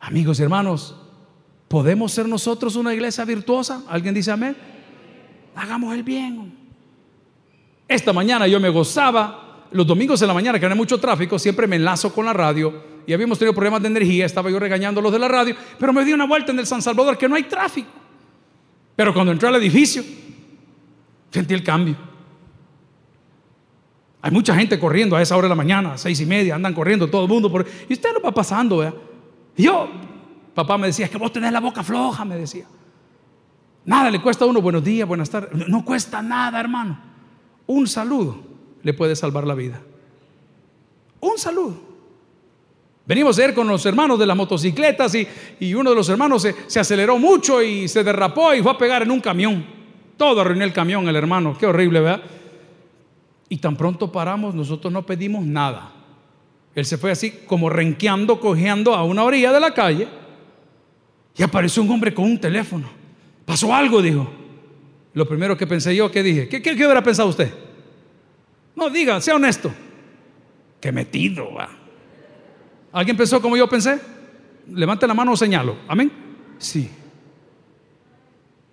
Amigos 0.00 0.38
y 0.38 0.42
hermanos, 0.42 0.94
¿podemos 1.68 2.12
ser 2.12 2.28
nosotros 2.28 2.76
una 2.76 2.92
iglesia 2.92 3.24
virtuosa? 3.24 3.84
¿Alguien 3.88 4.14
dice 4.14 4.32
amén? 4.32 4.54
Hagamos 5.54 5.94
el 5.94 6.02
bien. 6.02 6.58
Esta 7.88 8.12
mañana 8.12 8.46
yo 8.46 8.60
me 8.60 8.68
gozaba. 8.68 9.41
Los 9.72 9.86
domingos 9.86 10.20
en 10.22 10.28
la 10.28 10.34
mañana, 10.34 10.58
que 10.58 10.66
no 10.66 10.72
hay 10.72 10.78
mucho 10.78 10.98
tráfico, 10.98 11.38
siempre 11.38 11.66
me 11.66 11.76
enlazo 11.76 12.12
con 12.12 12.26
la 12.26 12.32
radio 12.32 12.92
y 13.06 13.12
habíamos 13.12 13.38
tenido 13.38 13.54
problemas 13.54 13.82
de 13.82 13.88
energía, 13.88 14.26
estaba 14.26 14.50
yo 14.50 14.58
regañando 14.58 15.00
a 15.00 15.02
los 15.02 15.12
de 15.12 15.18
la 15.18 15.28
radio, 15.28 15.56
pero 15.78 15.92
me 15.92 16.04
di 16.04 16.12
una 16.12 16.26
vuelta 16.26 16.52
en 16.52 16.58
el 16.58 16.66
San 16.66 16.82
Salvador 16.82 17.16
que 17.18 17.28
no 17.28 17.34
hay 17.34 17.44
tráfico. 17.44 17.90
Pero 18.94 19.14
cuando 19.14 19.32
entré 19.32 19.48
al 19.48 19.56
edificio, 19.56 20.04
sentí 21.30 21.54
el 21.54 21.64
cambio. 21.64 21.96
Hay 24.20 24.30
mucha 24.30 24.54
gente 24.54 24.78
corriendo 24.78 25.16
a 25.16 25.22
esa 25.22 25.36
hora 25.36 25.46
de 25.46 25.50
la 25.50 25.56
mañana, 25.56 25.98
seis 25.98 26.20
y 26.20 26.26
media, 26.26 26.54
andan 26.54 26.74
corriendo 26.74 27.08
todo 27.08 27.22
el 27.24 27.28
mundo. 27.28 27.50
Por... 27.50 27.66
Y 27.88 27.94
usted 27.94 28.12
lo 28.12 28.20
va 28.20 28.32
pasando, 28.32 28.78
¿verdad? 28.78 28.94
Yo, 29.56 29.88
papá 30.54 30.78
me 30.78 30.86
decía, 30.88 31.06
es 31.06 31.10
que 31.10 31.18
vos 31.18 31.32
tenés 31.32 31.52
la 31.52 31.60
boca 31.60 31.82
floja, 31.82 32.24
me 32.24 32.36
decía. 32.36 32.66
Nada 33.84 34.10
le 34.10 34.20
cuesta 34.20 34.44
a 34.44 34.48
uno 34.48 34.60
buenos 34.60 34.84
días, 34.84 35.08
buenas 35.08 35.28
tardes. 35.28 35.68
No 35.68 35.84
cuesta 35.84 36.22
nada, 36.22 36.60
hermano. 36.60 37.00
Un 37.66 37.88
saludo 37.88 38.51
le 38.82 38.94
puede 38.94 39.16
salvar 39.16 39.46
la 39.46 39.54
vida. 39.54 39.80
Un 41.20 41.38
saludo. 41.38 41.92
Venimos 43.04 43.38
a 43.38 43.44
ir 43.44 43.54
con 43.54 43.66
los 43.66 43.84
hermanos 43.84 44.18
de 44.18 44.26
las 44.26 44.36
motocicletas 44.36 45.14
y, 45.14 45.74
uno 45.74 45.90
de 45.90 45.96
los 45.96 46.08
hermanos 46.08 46.46
se, 46.66 46.80
aceleró 46.80 47.18
mucho 47.18 47.62
y 47.62 47.88
se 47.88 48.04
derrapó 48.04 48.54
y 48.54 48.62
fue 48.62 48.72
a 48.72 48.78
pegar 48.78 49.02
en 49.02 49.10
un 49.10 49.20
camión. 49.20 49.64
Todo 50.16 50.40
arruinó 50.40 50.64
el 50.64 50.72
camión, 50.72 51.08
el 51.08 51.16
hermano. 51.16 51.56
Qué 51.58 51.66
horrible, 51.66 52.00
¿verdad? 52.00 52.22
Y 53.48 53.56
tan 53.58 53.76
pronto 53.76 54.10
paramos, 54.10 54.54
nosotros 54.54 54.92
no 54.92 55.04
pedimos 55.04 55.44
nada. 55.44 55.92
Él 56.74 56.86
se 56.86 56.96
fue 56.96 57.10
así 57.10 57.32
como 57.46 57.68
renqueando, 57.68 58.40
cojeando 58.40 58.94
a 58.94 59.04
una 59.04 59.24
orilla 59.24 59.52
de 59.52 59.60
la 59.60 59.74
calle 59.74 60.08
y 61.36 61.42
apareció 61.42 61.82
un 61.82 61.90
hombre 61.90 62.14
con 62.14 62.24
un 62.24 62.40
teléfono. 62.40 62.88
Pasó 63.44 63.74
algo, 63.74 64.00
dijo. 64.00 64.30
Lo 65.14 65.28
primero 65.28 65.56
que 65.56 65.66
pensé 65.66 65.94
yo, 65.94 66.10
¿qué 66.10 66.22
dije? 66.22 66.48
¿Qué, 66.48 66.62
qué, 66.62 66.74
qué 66.74 66.84
hubiera 66.84 67.02
pensado 67.02 67.28
usted? 67.28 67.52
No, 68.74 68.90
diga, 68.90 69.20
sea 69.20 69.36
honesto. 69.36 69.72
Qué 70.80 70.90
metido, 70.90 71.52
va. 71.52 71.68
¿Alguien 72.92 73.16
pensó 73.16 73.40
como 73.40 73.56
yo 73.56 73.68
pensé? 73.68 74.00
Levante 74.68 75.06
la 75.06 75.14
mano 75.14 75.32
o 75.32 75.36
señalo. 75.36 75.76
Amén. 75.88 76.10
Sí. 76.58 76.88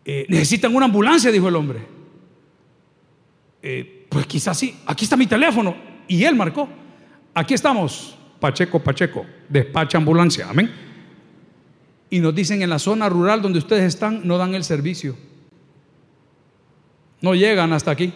Eh, 0.05 0.25
necesitan 0.27 0.75
una 0.75 0.85
ambulancia, 0.85 1.31
dijo 1.31 1.47
el 1.47 1.55
hombre. 1.55 1.79
Eh, 3.61 4.07
pues 4.09 4.25
quizás 4.25 4.57
sí. 4.57 4.75
Aquí 4.85 5.05
está 5.05 5.15
mi 5.15 5.27
teléfono. 5.27 5.75
Y 6.07 6.23
él 6.23 6.35
marcó. 6.35 6.67
Aquí 7.33 7.53
estamos. 7.53 8.17
Pacheco, 8.39 8.79
Pacheco. 8.79 9.25
Despacha 9.47 9.97
ambulancia. 9.97 10.49
Amén. 10.49 10.71
Y 12.09 12.19
nos 12.19 12.33
dicen 12.33 12.61
en 12.61 12.69
la 12.69 12.79
zona 12.79 13.07
rural 13.07 13.41
donde 13.41 13.59
ustedes 13.59 13.83
están, 13.83 14.25
no 14.27 14.37
dan 14.37 14.55
el 14.55 14.63
servicio. 14.63 15.15
No 17.21 17.35
llegan 17.35 17.71
hasta 17.73 17.91
aquí. 17.91 18.13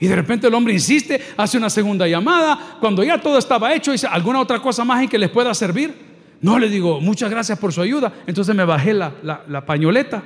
Y 0.00 0.08
de 0.08 0.16
repente 0.16 0.46
el 0.46 0.54
hombre 0.54 0.72
insiste, 0.72 1.20
hace 1.36 1.58
una 1.58 1.68
segunda 1.68 2.08
llamada, 2.08 2.78
cuando 2.80 3.04
ya 3.04 3.20
todo 3.20 3.38
estaba 3.38 3.74
hecho, 3.74 3.92
dice, 3.92 4.06
¿alguna 4.06 4.40
otra 4.40 4.60
cosa 4.60 4.82
más 4.82 5.02
en 5.02 5.10
que 5.10 5.18
les 5.18 5.28
pueda 5.28 5.52
servir? 5.52 5.94
No, 6.40 6.58
le 6.58 6.70
digo, 6.70 7.02
muchas 7.02 7.30
gracias 7.30 7.58
por 7.58 7.70
su 7.70 7.82
ayuda. 7.82 8.10
Entonces 8.26 8.56
me 8.56 8.64
bajé 8.64 8.94
la, 8.94 9.12
la 9.22 9.66
pañoleta. 9.66 10.22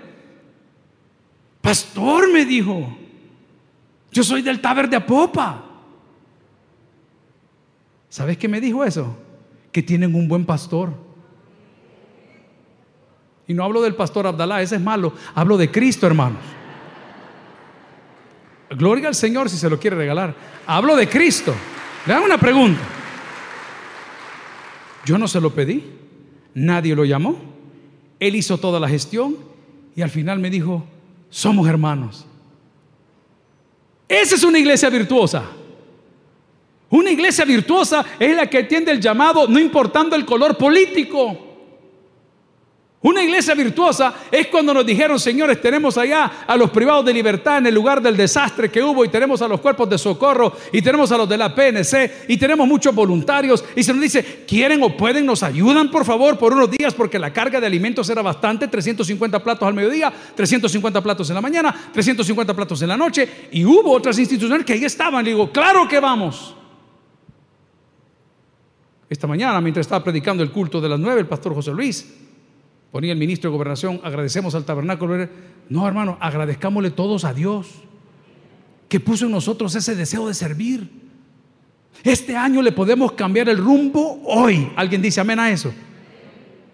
Pastor, 1.61 2.33
me 2.33 2.45
dijo, 2.45 2.97
yo 4.13 4.23
soy 4.23 4.43
del 4.43 4.61
Taber 4.61 4.89
de 4.89 4.97
Apopa. 4.97 5.65
¿Sabes 8.09 8.39
qué 8.39 8.47
me 8.47 8.61
dijo 8.61 8.85
eso? 8.85 9.17
Que 9.73 9.83
tienen 9.83 10.15
un 10.15 10.29
buen 10.29 10.45
pastor. 10.45 10.95
Y 13.49 13.55
no 13.55 13.65
hablo 13.65 13.83
del 13.83 13.97
pastor 13.97 14.29
Abdalá, 14.29 14.63
ese 14.63 14.77
es 14.77 14.81
malo. 14.81 15.15
Hablo 15.35 15.57
de 15.57 15.69
Cristo, 15.71 16.07
hermanos. 16.07 16.39
Gloria 18.77 19.09
al 19.09 19.15
Señor 19.15 19.49
si 19.49 19.57
se 19.57 19.71
lo 19.71 19.79
quiere 19.79 19.97
regalar. 19.97 20.35
Hablo 20.67 20.97
de 20.97 21.09
Cristo. 21.09 21.55
Le 22.07 22.15
hago 22.15 22.25
una 22.25 22.39
pregunta. 22.39 22.83
Yo 25.05 25.19
no 25.19 25.29
se 25.29 25.41
lo 25.41 25.51
pedí. 25.51 25.85
Nadie 26.55 26.95
lo 26.95 27.05
llamó. 27.05 27.39
Él 28.21 28.37
hizo 28.37 28.59
toda 28.59 28.81
la 28.81 28.89
gestión 28.89 29.37
y 29.97 30.03
al 30.03 30.11
final 30.11 30.39
me 30.39 30.51
dijo, 30.51 30.85
somos 31.31 31.69
hermanos. 31.69 32.27
Esa 34.09 34.35
es 34.35 34.43
una 34.45 34.59
iglesia 34.59 34.89
virtuosa. 34.91 35.45
Una 36.91 37.11
iglesia 37.11 37.45
virtuosa 37.45 38.05
es 38.19 38.37
la 38.37 38.49
que 38.49 38.59
atiende 38.59 38.93
el 38.93 39.01
llamado 39.01 39.49
no 39.49 39.59
importando 39.59 40.15
el 40.15 40.25
color 40.25 40.57
político. 40.57 41.44
Una 43.05 43.23
iglesia 43.23 43.55
virtuosa 43.55 44.15
es 44.31 44.47
cuando 44.47 44.73
nos 44.73 44.87
dijeron, 44.87 45.21
señores, 45.21 45.61
tenemos 45.61 45.99
allá 45.99 46.45
a 46.47 46.57
los 46.57 46.71
privados 46.71 47.05
de 47.05 47.13
libertad 47.13 47.59
en 47.59 47.67
el 47.67 47.75
lugar 47.75 48.01
del 48.01 48.17
desastre 48.17 48.71
que 48.71 48.83
hubo 48.83 49.05
y 49.05 49.11
tenemos 49.11 49.43
a 49.43 49.49
los 49.49 49.61
cuerpos 49.61 49.91
de 49.91 49.99
socorro 49.99 50.57
y 50.73 50.81
tenemos 50.81 51.13
a 51.13 51.19
los 51.19 51.29
de 51.29 51.37
la 51.37 51.55
PNC 51.55 52.25
y 52.29 52.39
tenemos 52.39 52.67
muchos 52.67 52.95
voluntarios 52.95 53.63
y 53.77 53.85
se 53.85 53.93
nos 53.93 54.01
dice, 54.01 54.45
quieren 54.49 54.83
o 54.83 54.97
pueden, 54.97 55.27
nos 55.27 55.43
ayudan 55.43 55.91
por 55.91 56.07
favor 56.07 56.39
por 56.39 56.55
unos 56.55 56.71
días 56.71 56.95
porque 56.95 57.19
la 57.19 57.31
carga 57.31 57.61
de 57.61 57.67
alimentos 57.67 58.09
era 58.09 58.23
bastante, 58.23 58.69
350 58.69 59.45
platos 59.45 59.69
al 59.69 59.75
mediodía, 59.75 60.11
350 60.35 61.03
platos 61.03 61.29
en 61.29 61.35
la 61.35 61.43
mañana, 61.43 61.91
350 61.93 62.57
platos 62.57 62.81
en 62.81 62.89
la 62.89 62.97
noche 62.97 63.29
y 63.53 63.67
hubo 63.67 63.93
otras 63.93 64.19
instituciones 64.19 64.65
que 64.65 64.73
ahí 64.73 64.85
estaban. 64.87 65.23
Le 65.23 65.33
digo, 65.33 65.53
claro 65.53 65.87
que 65.87 66.01
vamos. 66.01 66.57
Esta 69.11 69.27
mañana, 69.27 69.61
mientras 69.61 69.85
estaba 69.85 70.03
predicando 70.03 70.43
el 70.43 70.51
culto 70.51 70.81
de 70.81 70.89
las 70.89 70.99
nueve, 70.99 71.21
el 71.21 71.27
pastor 71.27 71.53
José 71.55 71.71
Luis 71.73 72.25
ponía 72.95 73.11
el 73.11 73.19
ministro 73.19 73.51
de 73.51 73.57
Gobernación, 73.57 74.01
agradecemos 74.05 74.55
al 74.55 74.65
tabernáculo. 74.65 75.29
No, 75.69 75.89
hermano, 75.89 76.17
agradezcámosle 76.21 76.93
todos 76.93 77.25
a 77.25 77.35
Dios 77.35 77.67
que 78.89 79.01
puso 79.01 79.27
en 79.27 79.33
nosotros 79.33 79.75
ese 79.75 79.97
deseo 79.97 80.29
de 80.29 80.35
servir. 80.35 80.89
Este 82.05 82.37
año 82.37 82.63
le 82.63 82.71
podemos 82.71 83.11
cambiar 83.11 83.49
el 83.49 83.59
rumbo 83.59 84.23
hoy. 84.27 84.71
¿Alguien 84.77 85.03
dice 85.03 85.21
amén 85.21 85.41
a 85.41 85.51
eso? 85.51 85.75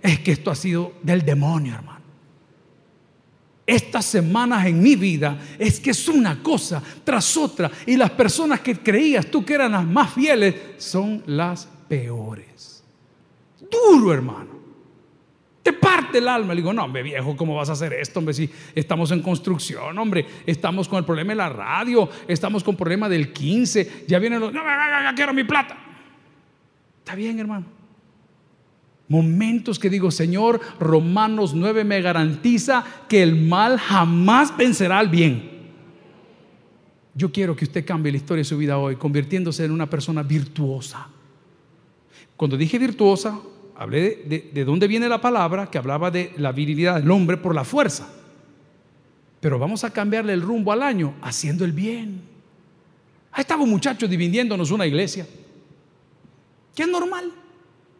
Es 0.02 0.20
que 0.20 0.32
esto 0.32 0.50
ha 0.50 0.54
sido 0.54 0.92
del 1.02 1.24
demonio, 1.24 1.76
hermano. 1.76 2.04
Estas 3.66 4.04
semanas 4.04 4.66
en 4.66 4.82
mi 4.82 4.96
vida 4.96 5.38
es 5.58 5.80
que 5.80 5.92
es 5.92 6.06
una 6.06 6.42
cosa 6.42 6.82
tras 7.02 7.34
otra 7.38 7.70
y 7.86 7.96
las 7.96 8.10
personas 8.10 8.60
que 8.60 8.76
creías 8.76 9.24
tú 9.24 9.42
que 9.42 9.54
eran 9.54 9.72
las 9.72 9.86
más 9.86 10.12
fieles 10.12 10.54
son 10.76 11.22
las 11.24 11.66
peores. 11.88 12.84
Duro, 13.70 14.12
hermano. 14.12 14.59
Te 15.62 15.72
parte 15.72 16.18
el 16.18 16.28
alma. 16.28 16.54
Le 16.54 16.60
digo, 16.60 16.72
no, 16.72 16.84
hombre, 16.84 17.02
viejo, 17.02 17.36
¿cómo 17.36 17.54
vas 17.54 17.68
a 17.68 17.72
hacer 17.72 17.92
esto? 17.92 18.18
Hombre, 18.18 18.34
si 18.34 18.50
estamos 18.74 19.10
en 19.10 19.20
construcción, 19.20 19.98
hombre, 19.98 20.26
estamos 20.46 20.88
con 20.88 20.98
el 20.98 21.04
problema 21.04 21.30
de 21.30 21.36
la 21.36 21.48
radio, 21.48 22.08
estamos 22.26 22.64
con 22.64 22.72
el 22.72 22.78
problema 22.78 23.08
del 23.08 23.32
15, 23.32 24.04
ya 24.08 24.18
vienen 24.18 24.40
los, 24.40 24.52
no, 24.52 24.62
ya 24.62 25.12
quiero 25.14 25.34
mi 25.34 25.44
plata. 25.44 25.76
Está 26.98 27.14
bien, 27.14 27.38
hermano. 27.38 27.66
Momentos 29.08 29.80
que 29.80 29.90
digo, 29.90 30.12
Señor, 30.12 30.60
Romanos 30.78 31.52
9 31.52 31.82
me 31.82 32.00
garantiza 32.00 32.84
que 33.08 33.22
el 33.22 33.34
mal 33.34 33.76
jamás 33.76 34.56
vencerá 34.56 35.00
al 35.00 35.08
bien. 35.08 35.50
Yo 37.14 37.32
quiero 37.32 37.56
que 37.56 37.64
usted 37.64 37.84
cambie 37.84 38.12
la 38.12 38.18
historia 38.18 38.42
de 38.42 38.44
su 38.44 38.56
vida 38.56 38.78
hoy, 38.78 38.94
convirtiéndose 38.94 39.64
en 39.64 39.72
una 39.72 39.90
persona 39.90 40.22
virtuosa. 40.22 41.08
Cuando 42.36 42.56
dije 42.56 42.78
virtuosa, 42.78 43.40
hablé 43.80 44.22
de, 44.52 44.64
dónde 44.66 44.86
viene 44.86 45.08
la 45.08 45.22
palabra 45.22 45.70
que 45.70 45.78
hablaba 45.78 46.10
de 46.10 46.34
la 46.36 46.52
virilidad 46.52 46.96
del 46.96 47.10
hombre 47.10 47.38
por 47.38 47.54
la 47.54 47.64
fuerza. 47.64 48.06
Pero 49.40 49.58
vamos 49.58 49.84
a 49.84 49.90
cambiarle 49.90 50.34
el 50.34 50.42
rumbo 50.42 50.70
al 50.70 50.82
año 50.82 51.14
haciendo 51.22 51.64
el 51.64 51.72
bien. 51.72 52.20
Ahí 53.32 53.40
estaba 53.40 53.62
un 53.62 53.70
muchacho 53.70 54.06
dividiéndonos 54.06 54.70
una 54.70 54.86
iglesia. 54.86 55.26
Que 56.74 56.82
es 56.82 56.88
normal. 56.90 57.32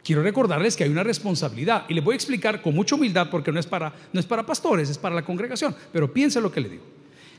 Quiero 0.03 0.21
recordarles 0.21 0.75
que 0.75 0.83
hay 0.83 0.91
una 0.91 1.01
responsabilidad 1.01 1.85
y 1.89 1.95
les 1.95 2.03
voy 2.03 2.13
a 2.13 2.15
explicar 2.17 2.61
con 2.61 2.75
mucha 2.75 2.93
humildad 2.93 3.31
porque 3.31 3.51
no 3.51 3.59
es 3.59 3.65
para, 3.65 3.91
no 4.13 4.19
es 4.19 4.25
para 4.27 4.45
pastores, 4.45 4.87
es 4.87 4.99
para 4.99 5.15
la 5.15 5.25
congregación. 5.25 5.75
Pero 5.91 6.13
piense 6.13 6.39
lo 6.39 6.51
que 6.51 6.61
le 6.61 6.69
digo. 6.69 6.83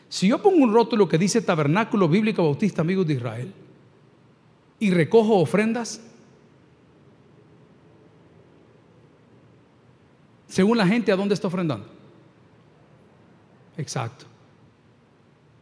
Si 0.09 0.27
yo 0.27 0.43
pongo 0.43 0.65
un 0.65 0.73
rótulo 0.73 1.09
que 1.09 1.17
dice 1.17 1.43
Tabernáculo 1.43 2.09
Bíblico 2.09 2.43
Bautista 2.43 2.83
Amigos 2.83 3.07
de 3.07 3.15
Israel 3.15 3.53
y 4.81 4.91
recojo 4.91 5.37
ofrendas, 5.37 6.01
Según 10.53 10.77
la 10.77 10.87
gente, 10.87 11.11
¿a 11.11 11.17
dónde 11.17 11.33
está 11.33 11.47
ofrendando? 11.47 11.87
Exacto. 13.79 14.27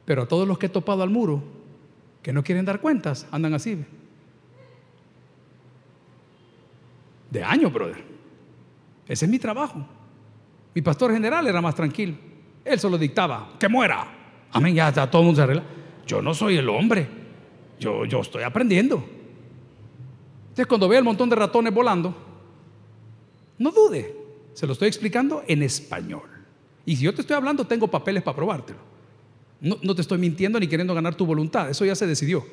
Pero 0.05 0.23
a 0.23 0.27
todos 0.27 0.49
los 0.49 0.59
que 0.59 0.67
he 0.67 0.69
topado 0.69 1.05
al 1.05 1.11
muro, 1.11 1.45
que 2.21 2.33
no 2.33 2.43
quieren 2.43 2.65
dar 2.65 2.81
cuentas, 2.81 3.25
andan 3.31 3.55
así. 3.55 3.85
De 7.31 7.45
año, 7.45 7.71
brother. 7.71 8.03
Ese 9.07 9.27
es 9.27 9.31
mi 9.31 9.39
trabajo. 9.39 9.87
Mi 10.75 10.83
pastor 10.83 11.13
general 11.13 11.47
era 11.47 11.61
más 11.61 11.77
tranquilo. 11.77 12.17
Él 12.65 12.81
solo 12.81 12.99
dictaba, 12.99 13.53
que 13.61 13.69
muera. 13.69 14.09
Amén, 14.51 14.75
ya 14.75 14.89
está, 14.89 15.09
todo 15.09 15.23
el 15.23 15.27
mundo 15.27 15.39
se 15.39 15.45
arregla. 15.45 15.63
Yo 16.05 16.21
no 16.21 16.35
soy 16.35 16.57
el 16.57 16.69
hombre. 16.69 17.07
Yo, 17.79 18.07
yo 18.07 18.23
estoy 18.23 18.43
aprendiendo. 18.43 18.97
Entonces, 20.49 20.67
cuando 20.67 20.89
ve 20.89 20.97
el 20.97 21.05
montón 21.05 21.31
de 21.31 21.37
ratones 21.37 21.73
volando, 21.73 22.13
no 23.57 23.71
dude. 23.71 24.20
Se 24.55 24.67
lo 24.67 24.73
estoy 24.73 24.89
explicando 24.89 25.43
en 25.47 25.63
español. 25.63 26.29
Y 26.85 26.97
si 26.97 27.05
yo 27.05 27.15
te 27.15 27.21
estoy 27.21 27.37
hablando, 27.37 27.67
tengo 27.67 27.89
papeles 27.89 28.23
para 28.23 28.37
probártelo. 28.37 28.79
No, 29.61 29.77
no, 29.83 29.95
te 29.95 30.01
estoy 30.01 30.19
mintiendo 30.19 30.59
ni 30.59 30.67
queriendo 30.67 30.95
ganar 30.95 31.15
tu 31.15 31.27
voluntad. 31.27 31.69
Eso 31.69 31.85
ya 31.85 31.95
se 31.95 32.07
decidió. 32.07 32.47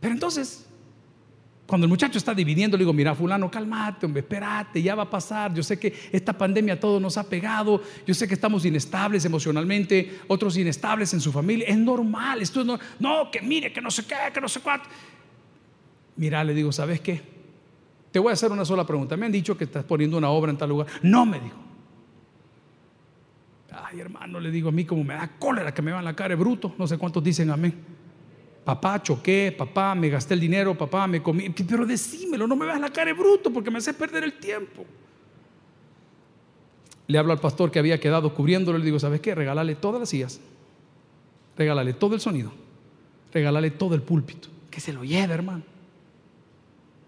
Pero 0.00 0.14
entonces, 0.14 0.66
cuando 1.66 1.84
el 1.84 1.88
muchacho 1.90 2.16
está 2.16 2.32
dividiendo, 2.32 2.76
le 2.76 2.82
digo, 2.82 2.92
mira, 2.92 3.14
fulano, 3.14 3.50
cálmate, 3.50 4.06
hombre, 4.06 4.20
espérate, 4.20 4.80
ya 4.80 4.94
va 4.94 5.02
a 5.02 5.10
pasar. 5.10 5.52
Yo 5.52 5.62
sé 5.62 5.78
que 5.78 5.92
esta 6.12 6.32
pandemia 6.32 6.74
a 6.74 6.80
todos 6.80 7.02
nos 7.02 7.18
ha 7.18 7.28
pegado. 7.28 7.82
Yo 8.06 8.14
sé 8.14 8.26
que 8.26 8.34
estamos 8.34 8.64
inestables 8.64 9.24
emocionalmente, 9.24 10.20
otros 10.28 10.56
inestables 10.56 11.12
en 11.12 11.20
su 11.20 11.30
familia. 11.32 11.66
Es 11.66 11.76
normal. 11.76 12.40
Esto 12.40 12.64
no, 12.64 12.78
no, 12.98 13.30
que 13.30 13.42
mire, 13.42 13.72
que 13.72 13.80
no 13.80 13.90
sé 13.90 14.06
qué, 14.06 14.16
que 14.32 14.40
no 14.40 14.48
sé 14.48 14.60
cuánto. 14.60 14.88
Mira, 16.16 16.42
le 16.42 16.54
digo, 16.54 16.72
¿sabes 16.72 17.00
qué? 17.00 17.35
Te 18.16 18.20
voy 18.20 18.30
a 18.30 18.32
hacer 18.32 18.50
una 18.50 18.64
sola 18.64 18.86
pregunta. 18.86 19.14
Me 19.14 19.26
han 19.26 19.32
dicho 19.32 19.58
que 19.58 19.64
estás 19.64 19.84
poniendo 19.84 20.16
una 20.16 20.30
obra 20.30 20.50
en 20.50 20.56
tal 20.56 20.70
lugar. 20.70 20.86
No, 21.02 21.26
me 21.26 21.38
dijo. 21.38 21.58
Ay, 23.70 24.00
hermano, 24.00 24.40
le 24.40 24.50
digo 24.50 24.70
a 24.70 24.72
mí 24.72 24.86
como 24.86 25.04
me 25.04 25.12
da 25.12 25.32
cólera 25.38 25.74
que 25.74 25.82
me 25.82 25.92
van 25.92 26.02
la 26.02 26.16
cara 26.16 26.34
bruto. 26.34 26.74
No 26.78 26.86
sé 26.86 26.96
cuántos 26.96 27.22
dicen 27.22 27.50
amén. 27.50 27.74
Papá, 28.64 29.02
choqué, 29.02 29.54
papá, 29.54 29.94
me 29.94 30.08
gasté 30.08 30.32
el 30.32 30.40
dinero, 30.40 30.74
papá, 30.78 31.06
me 31.06 31.22
comí. 31.22 31.50
Pero 31.50 31.84
decímelo, 31.84 32.46
no 32.46 32.56
me 32.56 32.64
veas 32.64 32.80
la 32.80 32.88
cara 32.88 33.12
bruto 33.12 33.52
porque 33.52 33.70
me 33.70 33.76
hace 33.76 33.92
perder 33.92 34.24
el 34.24 34.38
tiempo. 34.38 34.86
Le 37.08 37.18
hablo 37.18 37.34
al 37.34 37.38
pastor 37.38 37.70
que 37.70 37.78
había 37.80 38.00
quedado 38.00 38.32
cubriéndolo. 38.32 38.78
Le 38.78 38.84
digo, 38.86 38.98
¿sabes 38.98 39.20
qué? 39.20 39.34
Regálale 39.34 39.74
todas 39.74 40.00
las 40.00 40.08
sillas. 40.08 40.40
Regálale 41.54 41.92
todo 41.92 42.14
el 42.14 42.22
sonido. 42.22 42.50
Regálale 43.30 43.72
todo 43.72 43.94
el 43.94 44.00
púlpito. 44.00 44.48
Que 44.70 44.80
se 44.80 44.94
lo 44.94 45.04
lleve, 45.04 45.34
hermano. 45.34 45.64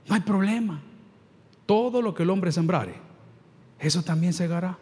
No 0.06 0.14
hay 0.14 0.20
problema. 0.20 0.82
Todo 1.68 2.00
lo 2.00 2.14
que 2.14 2.22
el 2.22 2.30
hombre 2.30 2.50
sembrare, 2.50 2.94
eso 3.78 4.02
también 4.02 4.32
segará. 4.32 4.78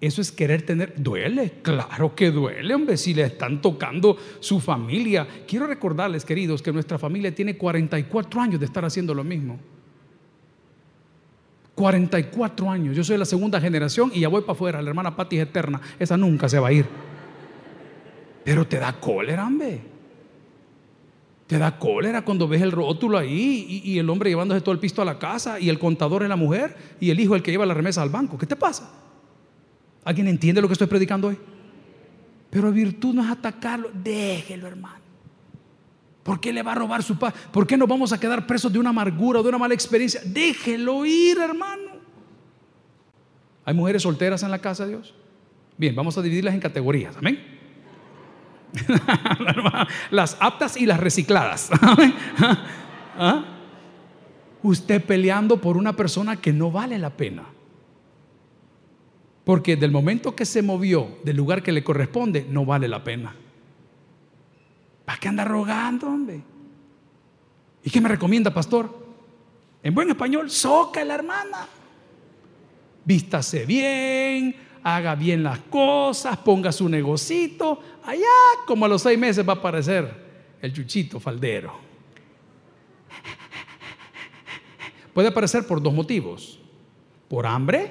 eso 0.00 0.20
es 0.20 0.32
querer 0.32 0.62
tener. 0.62 1.00
Duele, 1.00 1.60
claro 1.62 2.12
que 2.16 2.32
duele, 2.32 2.74
hombre, 2.74 2.96
si 2.96 3.14
le 3.14 3.22
están 3.22 3.62
tocando 3.62 4.16
su 4.40 4.58
familia. 4.58 5.28
Quiero 5.46 5.68
recordarles, 5.68 6.24
queridos, 6.24 6.60
que 6.60 6.72
nuestra 6.72 6.98
familia 6.98 7.32
tiene 7.32 7.56
44 7.56 8.40
años 8.40 8.58
de 8.58 8.66
estar 8.66 8.84
haciendo 8.84 9.14
lo 9.14 9.22
mismo. 9.22 9.60
44 11.76 12.68
años. 12.68 12.96
Yo 12.96 13.04
soy 13.04 13.16
la 13.16 13.24
segunda 13.24 13.60
generación 13.60 14.10
y 14.12 14.22
ya 14.22 14.28
voy 14.28 14.40
para 14.40 14.54
afuera. 14.54 14.82
La 14.82 14.88
hermana 14.88 15.14
Patti 15.14 15.36
es 15.36 15.42
eterna. 15.44 15.80
Esa 16.00 16.16
nunca 16.16 16.48
se 16.48 16.58
va 16.58 16.66
a 16.66 16.72
ir. 16.72 16.86
Pero 18.42 18.66
te 18.66 18.80
da 18.80 18.92
cólera, 18.94 19.46
hombre. 19.46 19.93
Te 21.46 21.58
da 21.58 21.78
cólera 21.78 22.24
cuando 22.24 22.48
ves 22.48 22.62
el 22.62 22.72
rótulo 22.72 23.18
ahí 23.18 23.82
y, 23.84 23.98
el 23.98 24.08
hombre 24.08 24.30
llevándose 24.30 24.62
todo 24.62 24.72
el 24.72 24.78
pisto 24.78 25.02
a 25.02 25.04
la 25.04 25.18
casa 25.18 25.60
y 25.60 25.68
el 25.68 25.78
contador 25.78 26.22
es 26.22 26.28
la 26.28 26.36
mujer 26.36 26.74
y 27.00 27.10
el 27.10 27.20
hijo 27.20 27.34
el 27.36 27.42
que 27.42 27.50
lleva 27.50 27.66
la 27.66 27.74
remesa 27.74 28.00
al 28.00 28.08
banco. 28.08 28.38
¿Qué 28.38 28.46
te 28.46 28.56
pasa? 28.56 28.90
¿Alguien 30.04 30.28
entiende 30.28 30.62
lo 30.62 30.68
que 30.68 30.72
estoy 30.72 30.86
predicando 30.86 31.28
hoy? 31.28 31.38
Pero 32.48 32.72
virtud 32.72 33.14
no 33.14 33.22
es 33.22 33.30
atacarlo. 33.30 33.90
Déjelo, 33.92 34.66
hermano. 34.66 35.04
¿Por 36.22 36.40
qué 36.40 36.52
le 36.52 36.62
va 36.62 36.72
a 36.72 36.76
robar 36.76 37.02
su 37.02 37.18
paz? 37.18 37.34
¿Por 37.52 37.66
qué 37.66 37.76
nos 37.76 37.88
vamos 37.88 38.12
a 38.12 38.18
quedar 38.18 38.46
presos 38.46 38.72
de 38.72 38.78
una 38.78 38.90
amargura 38.90 39.40
o 39.40 39.42
de 39.42 39.50
una 39.50 39.58
mala 39.58 39.74
experiencia? 39.74 40.22
Déjelo 40.24 41.04
ir, 41.04 41.38
hermano. 41.38 41.92
¿Hay 43.66 43.74
mujeres 43.74 44.02
solteras 44.02 44.42
en 44.42 44.50
la 44.50 44.58
casa 44.58 44.84
de 44.84 44.90
Dios? 44.90 45.14
Bien, 45.76 45.94
vamos 45.94 46.16
a 46.16 46.22
dividirlas 46.22 46.54
en 46.54 46.60
categorías. 46.60 47.16
Amén. 47.16 47.53
las 50.10 50.36
aptas 50.40 50.76
y 50.76 50.86
las 50.86 51.00
recicladas. 51.00 51.70
¿Ah? 53.18 53.44
Usted 54.62 55.04
peleando 55.04 55.60
por 55.60 55.76
una 55.76 55.94
persona 55.94 56.36
que 56.36 56.52
no 56.52 56.70
vale 56.70 56.98
la 56.98 57.10
pena. 57.10 57.44
Porque 59.44 59.76
del 59.76 59.90
momento 59.90 60.34
que 60.34 60.46
se 60.46 60.62
movió 60.62 61.18
del 61.22 61.36
lugar 61.36 61.62
que 61.62 61.70
le 61.70 61.84
corresponde, 61.84 62.46
no 62.48 62.64
vale 62.64 62.88
la 62.88 63.04
pena. 63.04 63.34
¿Para 65.04 65.18
qué 65.18 65.28
anda 65.28 65.44
rogando, 65.44 66.06
hombre? 66.06 66.42
¿Y 67.82 67.90
qué 67.90 68.00
me 68.00 68.08
recomienda, 68.08 68.52
pastor? 68.52 69.04
En 69.82 69.94
buen 69.94 70.08
español, 70.08 70.50
soca 70.50 71.04
la 71.04 71.16
hermana. 71.16 71.68
Vístase 73.04 73.66
bien, 73.66 74.56
haga 74.82 75.14
bien 75.14 75.42
las 75.42 75.58
cosas, 75.58 76.38
ponga 76.38 76.72
su 76.72 76.88
negocito. 76.88 77.80
Allá, 78.04 78.26
como 78.66 78.84
a 78.84 78.88
los 78.88 79.02
seis 79.02 79.18
meses, 79.18 79.46
va 79.46 79.54
a 79.54 79.56
aparecer 79.56 80.24
el 80.60 80.72
chuchito 80.72 81.18
faldero. 81.18 81.74
Puede 85.12 85.28
aparecer 85.28 85.66
por 85.66 85.82
dos 85.82 85.92
motivos: 85.92 86.60
por 87.28 87.46
hambre 87.46 87.90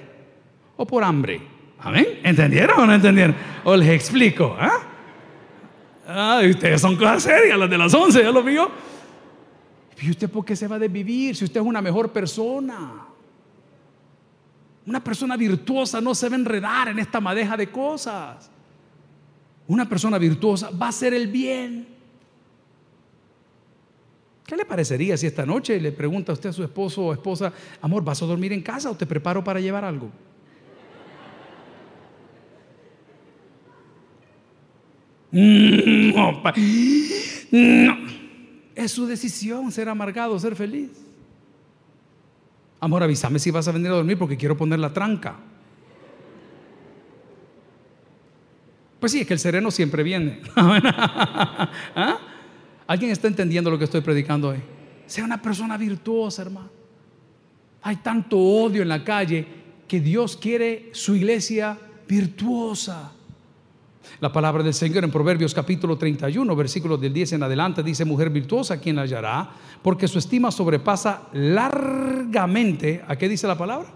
o 0.77 0.85
por 0.85 1.03
hambre. 1.03 1.41
¿Amén? 1.79 2.19
¿Entendieron 2.23 2.79
o 2.79 2.85
no 2.85 2.93
entendieron? 2.93 3.35
O 3.65 3.75
les 3.75 3.89
explico. 3.89 4.55
¿ah? 4.57 6.41
Ustedes 6.49 6.79
son 6.79 6.95
cosas 6.95 7.23
serias, 7.23 7.57
las 7.57 7.69
de 7.69 7.77
las 7.77 7.93
11, 7.93 8.23
ya 8.23 8.31
lo 8.31 8.43
vio. 8.43 8.69
¿Y 10.01 10.09
usted 10.09 10.29
por 10.29 10.43
qué 10.43 10.55
se 10.55 10.67
va 10.67 10.75
a 10.75 10.79
desvivir 10.79 11.35
si 11.35 11.45
usted 11.45 11.61
es 11.61 11.65
una 11.65 11.81
mejor 11.81 12.11
persona? 12.11 13.05
Una 14.85 15.01
persona 15.01 15.37
virtuosa 15.37 16.01
no 16.01 16.13
se 16.13 16.27
va 16.27 16.35
a 16.35 16.39
enredar 16.39 16.87
en 16.89 16.99
esta 16.99 17.21
madeja 17.21 17.55
de 17.55 17.71
cosas. 17.71 18.51
Una 19.67 19.87
persona 19.87 20.17
virtuosa 20.17 20.69
va 20.71 20.87
a 20.87 20.89
hacer 20.89 21.13
el 21.13 21.27
bien. 21.27 21.87
¿Qué 24.45 24.57
le 24.57 24.65
parecería 24.65 25.15
si 25.15 25.25
esta 25.25 25.45
noche 25.45 25.79
le 25.79 25.91
pregunta 25.91 26.31
a 26.31 26.35
usted 26.35 26.49
a 26.49 26.53
su 26.53 26.63
esposo 26.63 27.05
o 27.05 27.13
esposa, 27.13 27.53
amor, 27.81 28.03
¿vas 28.03 28.21
a 28.21 28.25
dormir 28.25 28.51
en 28.51 28.61
casa 28.61 28.91
o 28.91 28.95
te 28.95 29.05
preparo 29.05 29.43
para 29.43 29.59
llevar 29.59 29.85
algo? 29.85 30.09
No, 35.31 36.43
no. 37.51 37.97
Es 38.75 38.91
su 38.91 39.07
decisión 39.07 39.71
ser 39.71 39.89
amargado, 39.89 40.37
ser 40.39 40.55
feliz. 40.55 40.91
Amor, 42.79 43.01
avísame 43.01 43.39
si 43.39 43.49
vas 43.49 43.67
a 43.67 43.71
venir 43.71 43.87
a 43.87 43.95
dormir 43.95 44.17
porque 44.17 44.35
quiero 44.35 44.57
poner 44.57 44.77
la 44.77 44.93
tranca. 44.93 45.39
Pues 49.03 49.11
sí, 49.11 49.19
es 49.19 49.27
que 49.27 49.33
el 49.33 49.39
sereno 49.39 49.69
siempre 49.69 50.01
viene. 50.01 50.39
¿Ah? 50.55 52.19
¿Alguien 52.87 53.11
está 53.11 53.27
entendiendo 53.27 53.69
lo 53.69 53.77
que 53.77 53.83
estoy 53.83 53.99
predicando 53.99 54.47
hoy? 54.47 54.59
Sea 55.05 55.25
una 55.25 55.41
persona 55.41 55.75
virtuosa, 55.75 56.43
hermano. 56.43 56.69
Hay 57.81 57.97
tanto 57.97 58.39
odio 58.39 58.81
en 58.81 58.87
la 58.87 59.03
calle 59.03 59.45
que 59.89 59.99
Dios 59.99 60.37
quiere 60.37 60.89
su 60.93 61.17
iglesia 61.17 61.77
virtuosa. 62.07 63.11
La 64.21 64.31
palabra 64.31 64.63
del 64.63 64.73
Señor 64.73 65.03
en 65.03 65.11
Proverbios 65.11 65.53
capítulo 65.53 65.97
31, 65.97 66.55
versículos 66.55 67.01
del 67.01 67.11
10 67.11 67.33
en 67.33 67.43
adelante, 67.43 67.83
dice, 67.83 68.05
mujer 68.05 68.29
virtuosa, 68.29 68.79
¿quién 68.79 68.95
la 68.95 69.01
hallará? 69.01 69.49
Porque 69.81 70.07
su 70.07 70.17
estima 70.17 70.49
sobrepasa 70.49 71.23
largamente, 71.33 73.03
¿a 73.05 73.17
qué 73.17 73.27
dice 73.27 73.47
la 73.47 73.57
palabra? 73.57 73.89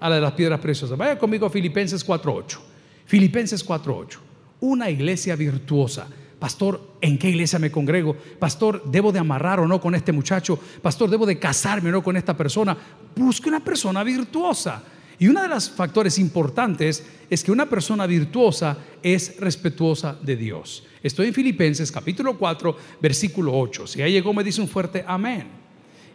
A 0.00 0.10
la 0.10 0.16
de 0.16 0.20
las 0.20 0.32
piedras 0.32 0.60
preciosas. 0.60 0.98
Vaya 0.98 1.18
conmigo 1.18 1.46
a 1.46 1.50
Filipenses 1.50 2.06
4.8. 2.06 2.71
Filipenses 3.06 3.66
4.8. 3.66 4.18
Una 4.60 4.90
iglesia 4.90 5.36
virtuosa. 5.36 6.08
Pastor, 6.38 6.96
¿en 7.00 7.18
qué 7.18 7.30
iglesia 7.30 7.58
me 7.58 7.70
congrego? 7.70 8.16
Pastor, 8.38 8.82
¿debo 8.84 9.12
de 9.12 9.20
amarrar 9.20 9.60
o 9.60 9.68
no 9.68 9.80
con 9.80 9.94
este 9.94 10.10
muchacho? 10.10 10.58
Pastor, 10.80 11.08
¿debo 11.08 11.24
de 11.24 11.38
casarme 11.38 11.90
o 11.90 11.92
no 11.92 12.02
con 12.02 12.16
esta 12.16 12.36
persona? 12.36 12.76
Busque 13.14 13.48
una 13.48 13.60
persona 13.60 14.02
virtuosa. 14.02 14.82
Y 15.18 15.28
uno 15.28 15.40
de 15.40 15.46
los 15.46 15.70
factores 15.70 16.18
importantes 16.18 17.06
es 17.30 17.44
que 17.44 17.52
una 17.52 17.66
persona 17.66 18.06
virtuosa 18.06 18.76
es 19.02 19.38
respetuosa 19.38 20.18
de 20.20 20.34
Dios. 20.34 20.82
Estoy 21.00 21.28
en 21.28 21.34
Filipenses 21.34 21.92
capítulo 21.92 22.36
4, 22.36 22.76
versículo 23.00 23.56
8. 23.56 23.86
Si 23.86 24.02
ahí 24.02 24.10
llegó 24.10 24.34
me 24.34 24.42
dice 24.42 24.60
un 24.60 24.66
fuerte 24.66 25.04
amén. 25.06 25.46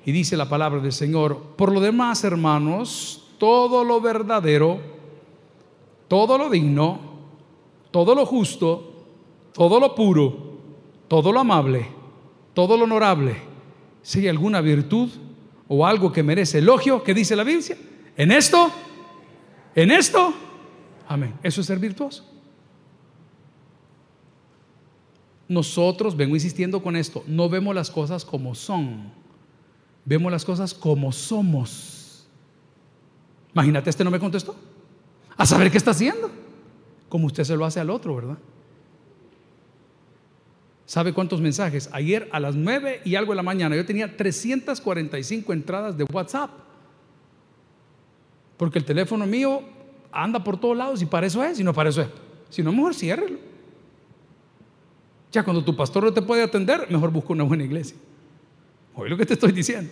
Y 0.05 0.11
dice 0.11 0.35
la 0.35 0.49
palabra 0.49 0.81
del 0.81 0.91
Señor, 0.91 1.55
por 1.57 1.71
lo 1.71 1.79
demás, 1.79 2.25
hermanos, 2.25 3.29
todo 3.37 3.85
lo 3.85 4.01
verdadero, 4.01 4.96
todo 6.07 6.37
lo 6.37 6.49
digno, 6.49 6.99
todo 7.91 8.15
lo 8.15 8.25
justo, 8.25 8.93
todo 9.53 9.79
lo 9.79 9.95
puro, 9.95 10.57
todo 11.07 11.31
lo 11.31 11.39
amable, 11.39 11.87
todo 12.53 12.77
lo 12.77 12.83
honorable, 12.83 13.37
si 14.01 14.19
hay 14.19 14.27
alguna 14.27 14.61
virtud 14.61 15.09
o 15.67 15.85
algo 15.85 16.11
que 16.11 16.23
merece 16.23 16.59
elogio, 16.59 17.03
¿qué 17.03 17.13
dice 17.13 17.35
la 17.35 17.43
Biblia? 17.43 17.77
En 18.15 18.31
esto 18.31 18.71
en 19.77 19.91
esto, 19.91 20.33
amén. 21.07 21.35
Eso 21.43 21.61
es 21.61 21.67
ser 21.67 21.77
virtuoso. 21.77 22.25
Nosotros, 25.47 26.17
vengo 26.17 26.33
insistiendo 26.35 26.81
con 26.81 26.95
esto, 26.95 27.23
no 27.27 27.47
vemos 27.47 27.75
las 27.75 27.91
cosas 27.91 28.25
como 28.25 28.55
son, 28.55 29.11
vemos 30.03 30.31
las 30.31 30.43
cosas 30.43 30.73
como 30.73 31.11
somos. 31.11 32.27
Imagínate, 33.53 33.91
este 33.91 34.03
no 34.03 34.09
me 34.09 34.19
contestó. 34.19 34.55
A 35.37 35.45
saber 35.45 35.71
qué 35.71 35.77
está 35.77 35.91
haciendo. 35.91 36.29
Como 37.09 37.27
usted 37.27 37.43
se 37.43 37.55
lo 37.55 37.65
hace 37.65 37.79
al 37.79 37.89
otro, 37.89 38.15
¿verdad? 38.15 38.37
¿Sabe 40.85 41.13
cuántos 41.13 41.41
mensajes? 41.41 41.89
Ayer 41.91 42.29
a 42.31 42.39
las 42.39 42.55
9 42.55 43.01
y 43.03 43.15
algo 43.15 43.33
de 43.33 43.35
la 43.35 43.43
mañana 43.43 43.75
yo 43.75 43.85
tenía 43.85 44.15
345 44.15 45.53
entradas 45.53 45.97
de 45.97 46.05
WhatsApp. 46.05 46.49
Porque 48.55 48.79
el 48.79 48.85
teléfono 48.85 49.27
mío 49.27 49.61
anda 50.11 50.43
por 50.43 50.59
todos 50.59 50.75
lados 50.75 51.01
y 51.01 51.05
para 51.05 51.27
eso 51.27 51.43
es, 51.43 51.59
y 51.59 51.63
no 51.63 51.73
para 51.73 51.89
eso 51.89 52.01
es. 52.01 52.07
Si 52.49 52.63
no, 52.63 52.71
mejor 52.71 52.95
ciérrelo. 52.95 53.37
Ya 55.31 55.43
cuando 55.43 55.63
tu 55.63 55.75
pastor 55.75 56.05
no 56.05 56.13
te 56.13 56.21
puede 56.21 56.41
atender, 56.41 56.87
mejor 56.89 57.11
busca 57.11 57.33
una 57.33 57.43
buena 57.43 57.63
iglesia. 57.63 57.97
Oye 58.95 59.09
lo 59.09 59.17
que 59.17 59.25
te 59.25 59.33
estoy 59.33 59.51
diciendo. 59.51 59.91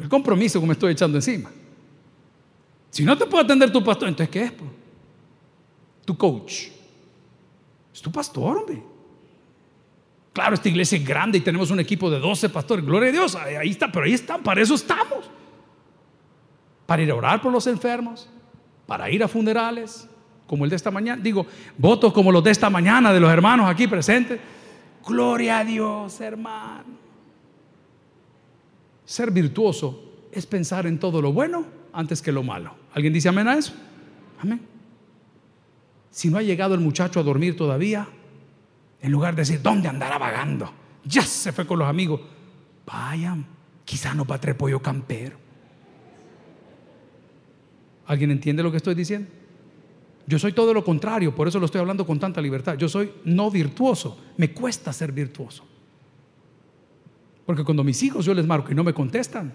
el 0.00 0.08
compromiso 0.08 0.58
que 0.58 0.66
me 0.66 0.72
estoy 0.72 0.92
echando 0.92 1.18
encima. 1.18 1.50
Si 2.92 3.04
no 3.04 3.18
te 3.18 3.26
puede 3.26 3.42
atender 3.42 3.72
tu 3.72 3.82
pastor, 3.82 4.08
entonces 4.08 4.30
¿qué 4.30 4.44
es? 4.44 4.52
Tu 6.04 6.16
coach. 6.16 6.68
Es 7.92 8.00
tu 8.00 8.12
pastor, 8.12 8.58
hombre. 8.58 8.80
Claro, 10.32 10.54
esta 10.54 10.68
iglesia 10.68 10.96
es 10.96 11.04
grande 11.04 11.38
y 11.38 11.40
tenemos 11.40 11.72
un 11.72 11.80
equipo 11.80 12.08
de 12.08 12.20
12 12.20 12.48
pastores. 12.50 12.84
Gloria 12.84 13.08
a 13.08 13.12
Dios. 13.12 13.34
Ahí 13.34 13.70
está, 13.70 13.90
pero 13.90 14.04
ahí 14.04 14.12
están, 14.12 14.44
para 14.44 14.62
eso 14.62 14.76
estamos 14.76 15.28
para 16.92 17.02
ir 17.02 17.10
a 17.10 17.14
orar 17.14 17.40
por 17.40 17.50
los 17.50 17.66
enfermos, 17.66 18.28
para 18.86 19.10
ir 19.10 19.24
a 19.24 19.28
funerales, 19.28 20.06
como 20.46 20.64
el 20.64 20.70
de 20.70 20.76
esta 20.76 20.90
mañana. 20.90 21.22
Digo, 21.22 21.46
votos 21.78 22.12
como 22.12 22.30
los 22.30 22.44
de 22.44 22.50
esta 22.50 22.68
mañana 22.68 23.14
de 23.14 23.18
los 23.18 23.32
hermanos 23.32 23.66
aquí 23.66 23.86
presentes. 23.86 24.38
Gloria 25.06 25.60
a 25.60 25.64
Dios, 25.64 26.20
hermano. 26.20 26.84
Ser 29.06 29.30
virtuoso 29.30 30.26
es 30.30 30.44
pensar 30.44 30.86
en 30.86 30.98
todo 30.98 31.22
lo 31.22 31.32
bueno 31.32 31.64
antes 31.94 32.20
que 32.20 32.30
lo 32.30 32.42
malo. 32.42 32.74
¿Alguien 32.94 33.12
dice 33.12 33.28
amén 33.28 33.48
a 33.48 33.56
eso? 33.56 33.72
Amén. 34.40 34.60
Si 36.10 36.28
no 36.28 36.38
ha 36.38 36.42
llegado 36.42 36.74
el 36.74 36.80
muchacho 36.80 37.20
a 37.20 37.22
dormir 37.22 37.56
todavía, 37.56 38.06
en 39.00 39.10
lugar 39.10 39.34
de 39.34 39.42
decir, 39.42 39.62
¿dónde 39.62 39.88
andará 39.88 40.18
vagando? 40.18 40.70
Ya 41.04 41.22
se 41.22 41.52
fue 41.52 41.66
con 41.66 41.78
los 41.78 41.88
amigos. 41.88 42.20
Vayan, 42.86 43.46
quizá 43.84 44.14
no 44.14 44.24
va 44.24 44.36
a 44.36 44.40
traer 44.40 44.56
pollo 44.56 44.80
campero. 44.80 45.36
¿Alguien 48.06 48.30
entiende 48.30 48.62
lo 48.62 48.70
que 48.70 48.76
estoy 48.76 48.94
diciendo? 48.94 49.28
Yo 50.26 50.38
soy 50.38 50.52
todo 50.52 50.72
lo 50.72 50.84
contrario, 50.84 51.34
por 51.34 51.48
eso 51.48 51.58
lo 51.58 51.66
estoy 51.66 51.80
hablando 51.80 52.06
con 52.06 52.18
tanta 52.20 52.40
libertad. 52.40 52.76
Yo 52.76 52.88
soy 52.88 53.12
no 53.24 53.50
virtuoso, 53.50 54.18
me 54.36 54.52
cuesta 54.52 54.92
ser 54.92 55.12
virtuoso. 55.12 55.64
Porque 57.46 57.64
cuando 57.64 57.82
mis 57.82 58.02
hijos 58.02 58.24
yo 58.24 58.34
les 58.34 58.46
marco 58.46 58.70
y 58.70 58.74
no 58.74 58.84
me 58.84 58.94
contestan, 58.94 59.52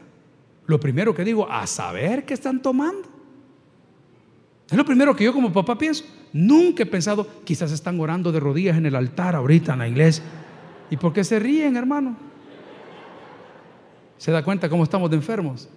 lo 0.65 0.79
primero 0.79 1.13
que 1.13 1.23
digo, 1.23 1.49
a 1.49 1.65
saber 1.67 2.25
qué 2.25 2.33
están 2.33 2.61
tomando. 2.61 3.16
Es 4.69 4.77
lo 4.77 4.83
primero 4.83 5.15
que 5.15 5.23
yo 5.23 5.33
como 5.33 5.51
papá 5.53 5.77
pienso. 5.77 6.03
Nunca 6.33 6.83
he 6.83 6.85
pensado, 6.85 7.25
quizás 7.45 7.71
están 7.71 7.99
orando 7.99 8.31
de 8.31 8.39
rodillas 8.39 8.77
en 8.77 8.85
el 8.85 8.95
altar 8.95 9.35
ahorita 9.35 9.73
en 9.73 9.79
la 9.79 9.87
iglesia. 9.87 10.23
¿Y 10.89 10.97
por 10.97 11.13
qué 11.13 11.23
se 11.23 11.39
ríen, 11.39 11.77
hermano? 11.77 12.17
¿Se 14.17 14.31
da 14.31 14.43
cuenta 14.43 14.69
cómo 14.69 14.83
estamos 14.83 15.09
de 15.09 15.15
enfermos? 15.15 15.69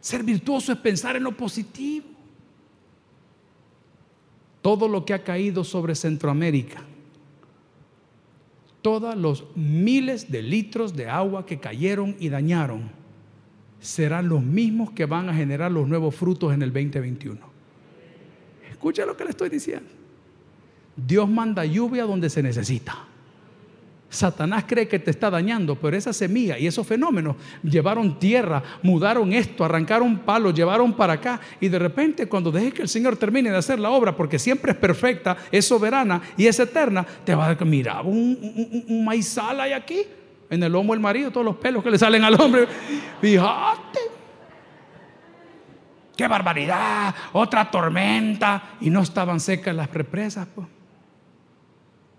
Ser 0.00 0.22
virtuoso 0.22 0.72
es 0.72 0.78
pensar 0.78 1.16
en 1.16 1.22
lo 1.22 1.32
positivo. 1.32 2.06
Todo 4.60 4.86
lo 4.86 5.04
que 5.04 5.14
ha 5.14 5.24
caído 5.24 5.64
sobre 5.64 5.94
Centroamérica, 5.94 6.82
todos 8.80 9.16
los 9.16 9.44
miles 9.56 10.30
de 10.30 10.42
litros 10.42 10.94
de 10.94 11.08
agua 11.08 11.46
que 11.46 11.58
cayeron 11.58 12.16
y 12.20 12.28
dañaron, 12.28 12.90
serán 13.82 14.28
los 14.28 14.42
mismos 14.42 14.92
que 14.92 15.04
van 15.04 15.28
a 15.28 15.34
generar 15.34 15.70
los 15.70 15.86
nuevos 15.86 16.14
frutos 16.14 16.54
en 16.54 16.62
el 16.62 16.72
2021. 16.72 17.38
Escucha 18.70 19.04
lo 19.04 19.16
que 19.16 19.24
le 19.24 19.30
estoy 19.30 19.50
diciendo. 19.50 19.90
Dios 20.96 21.28
manda 21.28 21.64
lluvia 21.64 22.04
donde 22.04 22.30
se 22.30 22.42
necesita. 22.42 23.06
Satanás 24.12 24.64
cree 24.68 24.86
que 24.86 24.98
te 24.98 25.10
está 25.10 25.30
dañando, 25.30 25.74
pero 25.74 25.96
esa 25.96 26.12
semilla 26.12 26.58
y 26.58 26.66
esos 26.66 26.86
fenómenos 26.86 27.34
llevaron 27.62 28.18
tierra, 28.18 28.62
mudaron 28.82 29.32
esto, 29.32 29.64
arrancaron 29.64 30.18
palos, 30.18 30.52
llevaron 30.52 30.92
para 30.92 31.14
acá 31.14 31.40
y 31.60 31.68
de 31.68 31.78
repente 31.78 32.28
cuando 32.28 32.52
dejes 32.52 32.74
que 32.74 32.82
el 32.82 32.88
Señor 32.90 33.16
termine 33.16 33.50
de 33.50 33.56
hacer 33.56 33.80
la 33.80 33.88
obra, 33.88 34.14
porque 34.14 34.38
siempre 34.38 34.72
es 34.72 34.78
perfecta, 34.78 35.38
es 35.50 35.64
soberana 35.64 36.20
y 36.36 36.46
es 36.46 36.60
eterna, 36.60 37.06
te 37.24 37.34
va 37.34 37.46
a 37.46 37.48
decir, 37.50 37.66
mira, 37.66 38.02
un, 38.02 38.84
un, 38.86 39.04
maizal 39.04 39.58
hay 39.60 39.72
aquí, 39.72 40.02
en 40.52 40.62
el 40.62 40.70
lomo 40.70 40.92
del 40.92 41.00
marido, 41.00 41.30
todos 41.30 41.46
los 41.46 41.56
pelos 41.56 41.82
que 41.82 41.90
le 41.90 41.98
salen 41.98 42.22
al 42.24 42.38
hombre, 42.38 42.68
fíjate. 43.22 44.00
¡Qué 46.14 46.28
barbaridad! 46.28 47.14
Otra 47.32 47.70
tormenta. 47.70 48.74
Y 48.82 48.90
no 48.90 49.00
estaban 49.00 49.40
secas 49.40 49.74
las 49.74 49.90
represas. 49.90 50.46
Pues. 50.54 50.68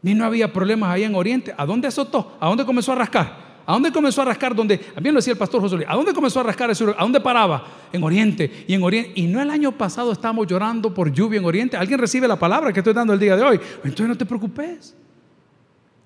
Ni 0.02 0.16
no 0.16 0.26
había 0.26 0.52
problemas 0.52 0.90
ahí 0.90 1.04
en 1.04 1.14
Oriente. 1.14 1.54
¿A 1.56 1.64
dónde 1.64 1.88
azotó? 1.88 2.36
¿A 2.40 2.48
dónde 2.48 2.66
comenzó 2.66 2.94
a 2.94 2.96
rascar? 2.96 3.54
¿A 3.68 3.74
dónde 3.74 3.92
comenzó 3.92 4.24
a 4.24 4.26
rascar? 4.26 4.56
Donde, 4.56 4.80
también 4.80 5.14
lo 5.14 5.20
decía 5.20 5.34
el 5.34 5.38
pastor 5.38 5.62
José 5.62 5.76
Luis, 5.76 5.88
¿a 5.88 5.96
dónde 5.96 6.12
comenzó 6.12 6.40
a 6.40 6.44
rascar? 6.44 6.72
¿A 6.72 7.04
dónde 7.04 7.22
paraba? 7.22 7.68
En 7.94 8.04
Oriente. 8.04 8.66
Y 8.68 8.74
en 8.74 8.82
Oriente. 8.82 9.12
Y 9.14 9.28
no 9.28 9.44
el 9.44 9.52
año 9.52 9.72
pasado 9.74 10.12
estábamos 10.12 10.48
llorando 10.48 10.92
por 10.92 11.12
lluvia 11.12 11.38
en 11.38 11.46
Oriente. 11.46 11.78
¿Alguien 11.78 12.00
recibe 12.00 12.28
la 12.28 12.40
palabra 12.40 12.74
que 12.74 12.80
estoy 12.80 12.94
dando 12.94 13.14
el 13.14 13.20
día 13.20 13.36
de 13.36 13.44
hoy? 13.44 13.60
Entonces 13.84 14.08
no 14.08 14.18
te 14.18 14.26
preocupes. 14.26 14.96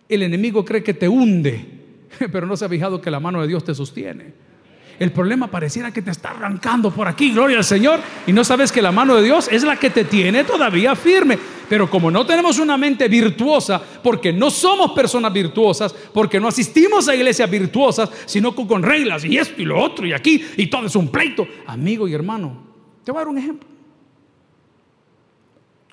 El 0.09 0.23
enemigo 0.23 0.65
cree 0.65 0.83
que 0.83 0.93
te 0.93 1.07
hunde, 1.07 1.76
pero 2.32 2.47
no 2.47 2.58
se 2.58 2.65
ha 2.65 2.69
fijado 2.69 3.01
que 3.01 3.12
la 3.12 3.19
mano 3.19 3.41
de 3.41 3.47
Dios 3.47 3.63
te 3.63 3.73
sostiene. 3.75 4.34
El 4.99 5.12
problema 5.12 5.47
pareciera 5.47 5.91
que 5.91 6.01
te 6.01 6.10
está 6.10 6.32
arrancando 6.32 6.89
por 6.89 7.08
aquí, 7.08 7.32
gloria 7.32 7.58
al 7.58 7.63
Señor, 7.63 7.99
y 8.25 8.34
no 8.34 8.43
sabes 8.43 8.71
que 8.71 8.82
la 8.82 8.91
mano 8.91 9.15
de 9.15 9.23
Dios 9.23 9.47
es 9.51 9.63
la 9.63 9.75
que 9.75 9.91
te 9.91 10.06
tiene 10.06 10.43
todavía 10.43 10.95
firme. 10.95 11.38
Pero 11.69 11.89
como 11.89 12.10
no 12.10 12.25
tenemos 12.25 12.58
una 12.60 12.77
mente 12.77 13.08
virtuosa, 13.08 13.80
porque 14.01 14.34
no 14.34 14.49
somos 14.49 14.91
personas 14.93 15.32
virtuosas, 15.32 15.93
porque 15.93 16.39
no 16.39 16.47
asistimos 16.47 17.08
a 17.08 17.15
iglesias 17.15 17.49
virtuosas, 17.49 18.10
sino 18.25 18.56
con, 18.56 18.82
reglas 18.82 19.23
y 19.25 19.38
esto 19.38 19.62
y 19.62 19.65
lo 19.65 19.80
otro 19.80 20.08
y 20.08 20.13
aquí 20.13 20.43
y 20.56 20.67
todo 20.67 20.88
es 20.88 20.95
un 20.95 21.10
pleito. 21.10 21.47
Amigo 21.67 22.08
y 22.08 22.13
hermano, 22.13 22.63
te 23.03 23.12
voy 23.12 23.19
a 23.19 23.21
dar 23.21 23.27
un 23.27 23.38
ejemplo. 23.38 23.67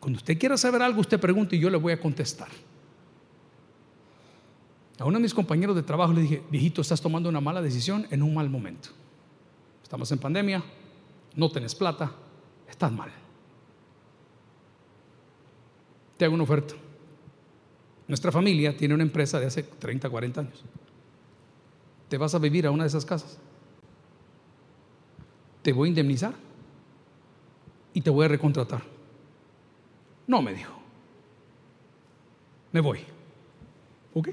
Cuando 0.01 0.19
usted 0.19 0.39
quiera 0.39 0.57
saber 0.57 0.81
algo, 0.81 1.01
usted 1.01 1.19
pregunta 1.19 1.57
y 1.57 1.59
yo 1.59 1.69
le 1.69 1.77
voy 1.77 1.93
a 1.93 2.01
contestar. 2.01 2.49
A 4.99 5.05
uno 5.05 5.19
de 5.19 5.23
mis 5.23 5.35
compañeros 5.35 5.75
de 5.75 5.83
trabajo 5.83 6.13
le 6.13 6.23
dije, 6.23 6.43
viejito, 6.51 6.81
estás 6.81 7.01
tomando 7.01 7.29
una 7.29 7.41
mala 7.41 7.61
decisión 7.61 8.07
en 8.11 8.23
un 8.23 8.35
mal 8.35 8.49
momento. 8.49 8.91
Estamos 9.83 10.11
en 10.13 10.19
pandemia, 10.19 10.63
no 11.35 11.51
tenés 11.51 11.75
plata, 11.75 12.13
estás 12.69 12.93
mal 12.93 13.11
te 16.17 16.25
hago 16.25 16.35
una 16.35 16.45
oferta. 16.45 16.75
Nuestra 18.07 18.31
familia 18.31 18.77
tiene 18.77 18.95
una 18.95 19.03
empresa 19.03 19.41
de 19.41 19.47
hace 19.47 19.63
30, 19.63 20.09
40 20.09 20.41
años. 20.41 20.65
Te 22.09 22.19
vas 22.19 22.35
a 22.35 22.39
vivir 22.39 22.67
a 22.67 22.71
una 22.71 22.85
de 22.85 22.89
esas 22.89 23.05
casas. 23.05 23.39
Te 25.63 25.73
voy 25.73 25.89
a 25.89 25.91
indemnizar 25.91 26.35
y 27.95 28.01
te 28.01 28.11
voy 28.11 28.27
a 28.27 28.29
recontratar. 28.29 28.83
No, 30.27 30.43
me 30.43 30.55
dijo. 30.55 30.73
Me 32.73 32.81
voy. 32.81 33.01
¿Ok? 34.13 34.29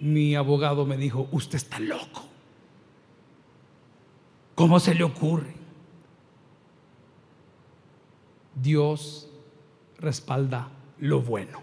Mi 0.00 0.34
abogado 0.34 0.86
me 0.86 0.96
dijo, 0.96 1.28
usted 1.32 1.56
está 1.56 1.78
loco. 1.80 2.24
¿Cómo 4.54 4.80
se 4.80 4.94
le 4.94 5.04
ocurre? 5.04 5.54
Dios 8.54 9.30
respalda 9.98 10.68
lo 10.98 11.20
bueno, 11.20 11.60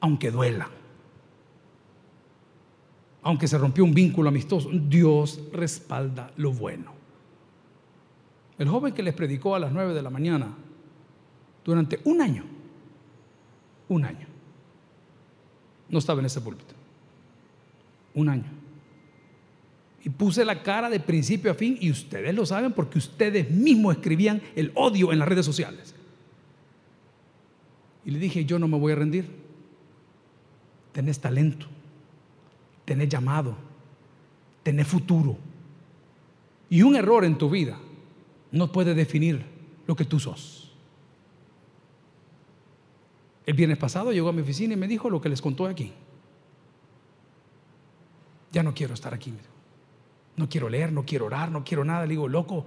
aunque 0.00 0.30
duela, 0.30 0.68
aunque 3.22 3.46
se 3.46 3.58
rompió 3.58 3.84
un 3.84 3.94
vínculo 3.94 4.28
amistoso, 4.28 4.70
Dios 4.72 5.40
respalda 5.52 6.32
lo 6.36 6.52
bueno. 6.52 6.92
El 8.58 8.68
joven 8.68 8.92
que 8.92 9.02
les 9.02 9.14
predicó 9.14 9.54
a 9.54 9.60
las 9.60 9.72
nueve 9.72 9.94
de 9.94 10.02
la 10.02 10.10
mañana, 10.10 10.54
durante 11.64 12.00
un 12.04 12.20
año, 12.20 12.44
un 13.88 14.04
año, 14.04 14.26
no 15.88 15.98
estaba 15.98 16.20
en 16.20 16.26
ese 16.26 16.40
púlpito, 16.40 16.74
un 18.14 18.28
año 18.28 18.64
y 20.04 20.10
puse 20.10 20.44
la 20.44 20.62
cara 20.62 20.90
de 20.90 21.00
principio 21.00 21.50
a 21.50 21.54
fin 21.54 21.78
y 21.80 21.90
ustedes 21.90 22.34
lo 22.34 22.44
saben 22.44 22.72
porque 22.72 22.98
ustedes 22.98 23.50
mismos 23.50 23.96
escribían 23.96 24.42
el 24.54 24.70
odio 24.74 25.12
en 25.12 25.18
las 25.18 25.26
redes 25.26 25.46
sociales. 25.46 25.94
Y 28.04 28.10
le 28.10 28.18
dije, 28.18 28.44
yo 28.44 28.58
no 28.58 28.68
me 28.68 28.78
voy 28.78 28.92
a 28.92 28.96
rendir. 28.96 29.26
Tenés 30.92 31.18
talento, 31.20 31.66
tenés 32.84 33.08
llamado, 33.08 33.56
tenés 34.62 34.86
futuro. 34.86 35.38
Y 36.68 36.82
un 36.82 36.96
error 36.96 37.24
en 37.24 37.38
tu 37.38 37.48
vida 37.48 37.78
no 38.52 38.70
puede 38.70 38.94
definir 38.94 39.42
lo 39.86 39.96
que 39.96 40.04
tú 40.04 40.20
sos. 40.20 40.63
El 43.46 43.54
viernes 43.54 43.78
pasado 43.78 44.12
llegó 44.12 44.28
a 44.28 44.32
mi 44.32 44.42
oficina 44.42 44.74
y 44.74 44.76
me 44.76 44.88
dijo 44.88 45.10
lo 45.10 45.20
que 45.20 45.28
les 45.28 45.42
contó 45.42 45.66
aquí. 45.66 45.92
Ya 48.52 48.62
no 48.62 48.72
quiero 48.72 48.94
estar 48.94 49.12
aquí. 49.12 49.34
No 50.36 50.48
quiero 50.48 50.68
leer, 50.68 50.92
no 50.92 51.04
quiero 51.04 51.26
orar, 51.26 51.50
no 51.50 51.64
quiero 51.64 51.84
nada. 51.84 52.02
Le 52.02 52.10
digo, 52.10 52.28
loco, 52.28 52.64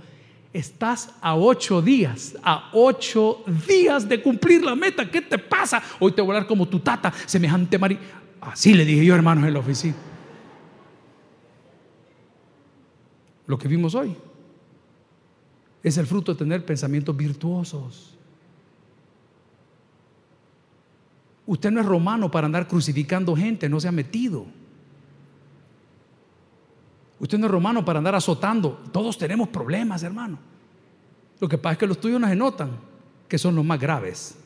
estás 0.53 1.15
a 1.21 1.35
ocho 1.35 1.81
días, 1.81 2.37
a 2.43 2.69
ocho 2.73 3.43
días 3.67 4.07
de 4.07 4.21
cumplir 4.21 4.63
la 4.63 4.75
meta. 4.75 5.09
¿Qué 5.09 5.21
te 5.21 5.37
pasa? 5.37 5.81
Hoy 5.99 6.11
te 6.11 6.21
voy 6.21 6.31
a 6.31 6.37
hablar 6.37 6.47
como 6.47 6.67
tu 6.67 6.79
tata, 6.79 7.11
semejante 7.25 7.77
María. 7.77 7.99
Así 8.41 8.73
le 8.73 8.85
dije 8.85 9.05
yo, 9.05 9.15
hermanos, 9.15 9.45
en 9.45 9.53
la 9.53 9.59
oficina. 9.59 9.95
Lo 13.47 13.57
que 13.57 13.67
vimos 13.67 13.95
hoy 13.95 14.15
es 15.81 15.97
el 15.97 16.05
fruto 16.05 16.33
de 16.33 16.39
tener 16.39 16.65
pensamientos 16.65 17.15
virtuosos. 17.15 18.16
Usted 21.47 21.71
no 21.71 21.79
es 21.79 21.85
romano 21.85 22.29
para 22.29 22.45
andar 22.45 22.67
crucificando 22.67 23.33
gente, 23.35 23.69
no 23.69 23.79
se 23.79 23.87
ha 23.87 23.91
metido. 23.91 24.45
Usted 27.19 27.37
no 27.37 27.45
es 27.45 27.51
romano 27.51 27.83
para 27.85 27.99
andar 27.99 28.13
azotando. 28.13 28.83
Todos 28.91 29.17
tenemos 29.17 29.47
problemas, 29.47 30.03
hermano. 30.03 30.37
Lo 31.39 31.47
que 31.47 31.57
pasa 31.57 31.73
es 31.73 31.77
que 31.79 31.87
los 31.87 32.01
tuyos 32.01 32.19
no 32.19 32.27
se 32.27 32.35
notan, 32.35 32.71
que 33.29 33.37
son 33.37 33.55
los 33.55 33.63
más 33.63 33.79
graves. 33.79 34.37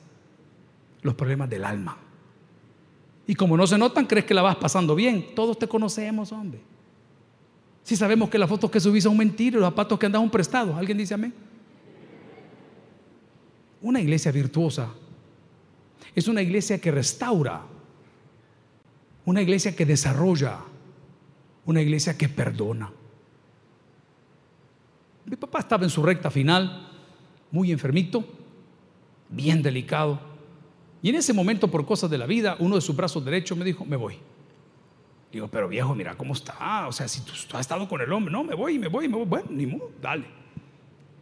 Los 1.02 1.16
problemas 1.16 1.50
del 1.50 1.66
alma. 1.66 1.98
Y 3.26 3.34
como 3.34 3.58
no 3.58 3.66
se 3.66 3.80
notan, 3.80 4.06
crees 4.06 4.26
que 4.26 4.36
la 4.36 4.44
vas 4.44 4.58
pasando 4.58 4.94
bien. 4.94 5.34
Todos 5.36 5.58
te 5.58 5.68
conocemos, 5.68 6.32
hombre. 6.32 6.62
Si 7.84 7.96
sabemos 7.96 8.30
que 8.30 8.38
las 8.38 8.48
fotos 8.48 8.70
que 8.70 8.80
subís 8.80 9.06
son 9.06 9.18
mentiras, 9.18 9.60
los 9.60 9.70
zapatos 9.70 9.98
que 9.98 10.06
andas 10.06 10.22
un 10.22 10.30
prestado. 10.30 10.76
¿Alguien 10.76 11.00
dice 11.00 11.16
amén? 11.16 11.34
Una 13.82 14.00
iglesia 14.00 14.32
virtuosa 14.32 14.88
es 16.16 16.28
una 16.28 16.42
iglesia 16.42 16.80
que 16.80 16.92
restaura, 16.92 17.62
una 19.26 19.42
iglesia 19.42 19.76
que 19.76 19.86
desarrolla, 19.86 20.60
una 21.66 21.82
iglesia 21.82 22.18
que 22.18 22.28
perdona. 22.28 22.92
Mi 25.26 25.36
papá 25.36 25.60
estaba 25.60 25.84
en 25.84 25.90
su 25.90 26.04
recta 26.04 26.30
final, 26.30 26.90
muy 27.52 27.72
enfermito, 27.72 28.26
bien 29.30 29.62
delicado. 29.62 30.20
Y 31.02 31.10
en 31.10 31.16
ese 31.16 31.34
momento, 31.34 31.70
por 31.70 31.86
cosas 31.86 32.10
de 32.10 32.18
la 32.18 32.26
vida, 32.26 32.56
uno 32.60 32.76
de 32.76 32.82
sus 32.82 32.96
brazos 32.96 33.24
derechos 33.24 33.58
me 33.58 33.66
dijo, 33.66 33.86
me 33.86 33.96
voy. 33.96 34.18
Digo, 35.32 35.48
pero 35.48 35.70
viejo, 35.70 35.96
mira 35.96 36.16
cómo 36.16 36.34
está. 36.34 36.88
O 36.88 36.92
sea, 36.92 37.08
si 37.08 37.22
tú, 37.22 37.32
has 37.54 37.62
estado 37.62 37.88
con 37.88 38.02
el 38.02 38.12
hombre, 38.12 38.32
no, 38.32 38.44
me 38.44 38.54
voy, 38.54 38.78
me 38.78 38.88
voy, 38.88 39.08
me 39.08 39.16
voy. 39.16 39.26
Bueno, 39.26 39.48
ni 39.50 39.66
modo, 39.66 39.92
dale. 40.02 40.26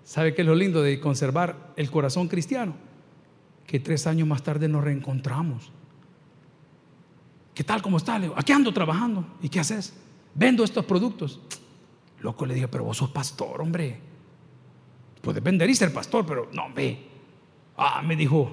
¿Sabe 0.04 0.34
qué 0.34 0.42
es 0.42 0.48
lo 0.48 0.56
lindo 0.56 0.82
de 0.82 1.00
conservar 1.00 1.74
el 1.76 1.92
corazón 1.92 2.28
cristiano? 2.28 2.74
Que 3.70 3.80
tres 3.80 4.08
años 4.08 4.28
más 4.28 4.42
tarde 4.42 4.68
nos 4.68 4.84
reencontramos. 4.84 5.72
¿Qué 7.54 7.64
tal? 7.64 7.84
¿Cómo 7.84 7.98
está? 7.98 8.18
Le 8.18 8.24
digo, 8.24 8.34
aquí 8.36 8.52
ando 8.52 8.74
trabajando. 8.74 9.24
¿Y 9.44 9.50
qué 9.50 9.60
haces? 9.60 9.94
Vendo 10.34 10.64
estos 10.64 10.84
productos. 10.86 11.40
Loco 12.22 12.48
le 12.48 12.56
digo, 12.56 12.68
pero 12.68 12.86
vos 12.86 12.98
sos 12.98 13.12
pastor, 13.12 13.62
hombre. 13.62 14.00
Puedes 15.22 15.44
vender 15.44 15.70
y 15.70 15.76
ser 15.76 15.94
pastor, 15.94 16.26
pero 16.26 16.50
no, 16.52 16.74
ve. 16.74 16.98
Ah, 17.78 18.02
me 18.02 18.16
dijo, 18.16 18.50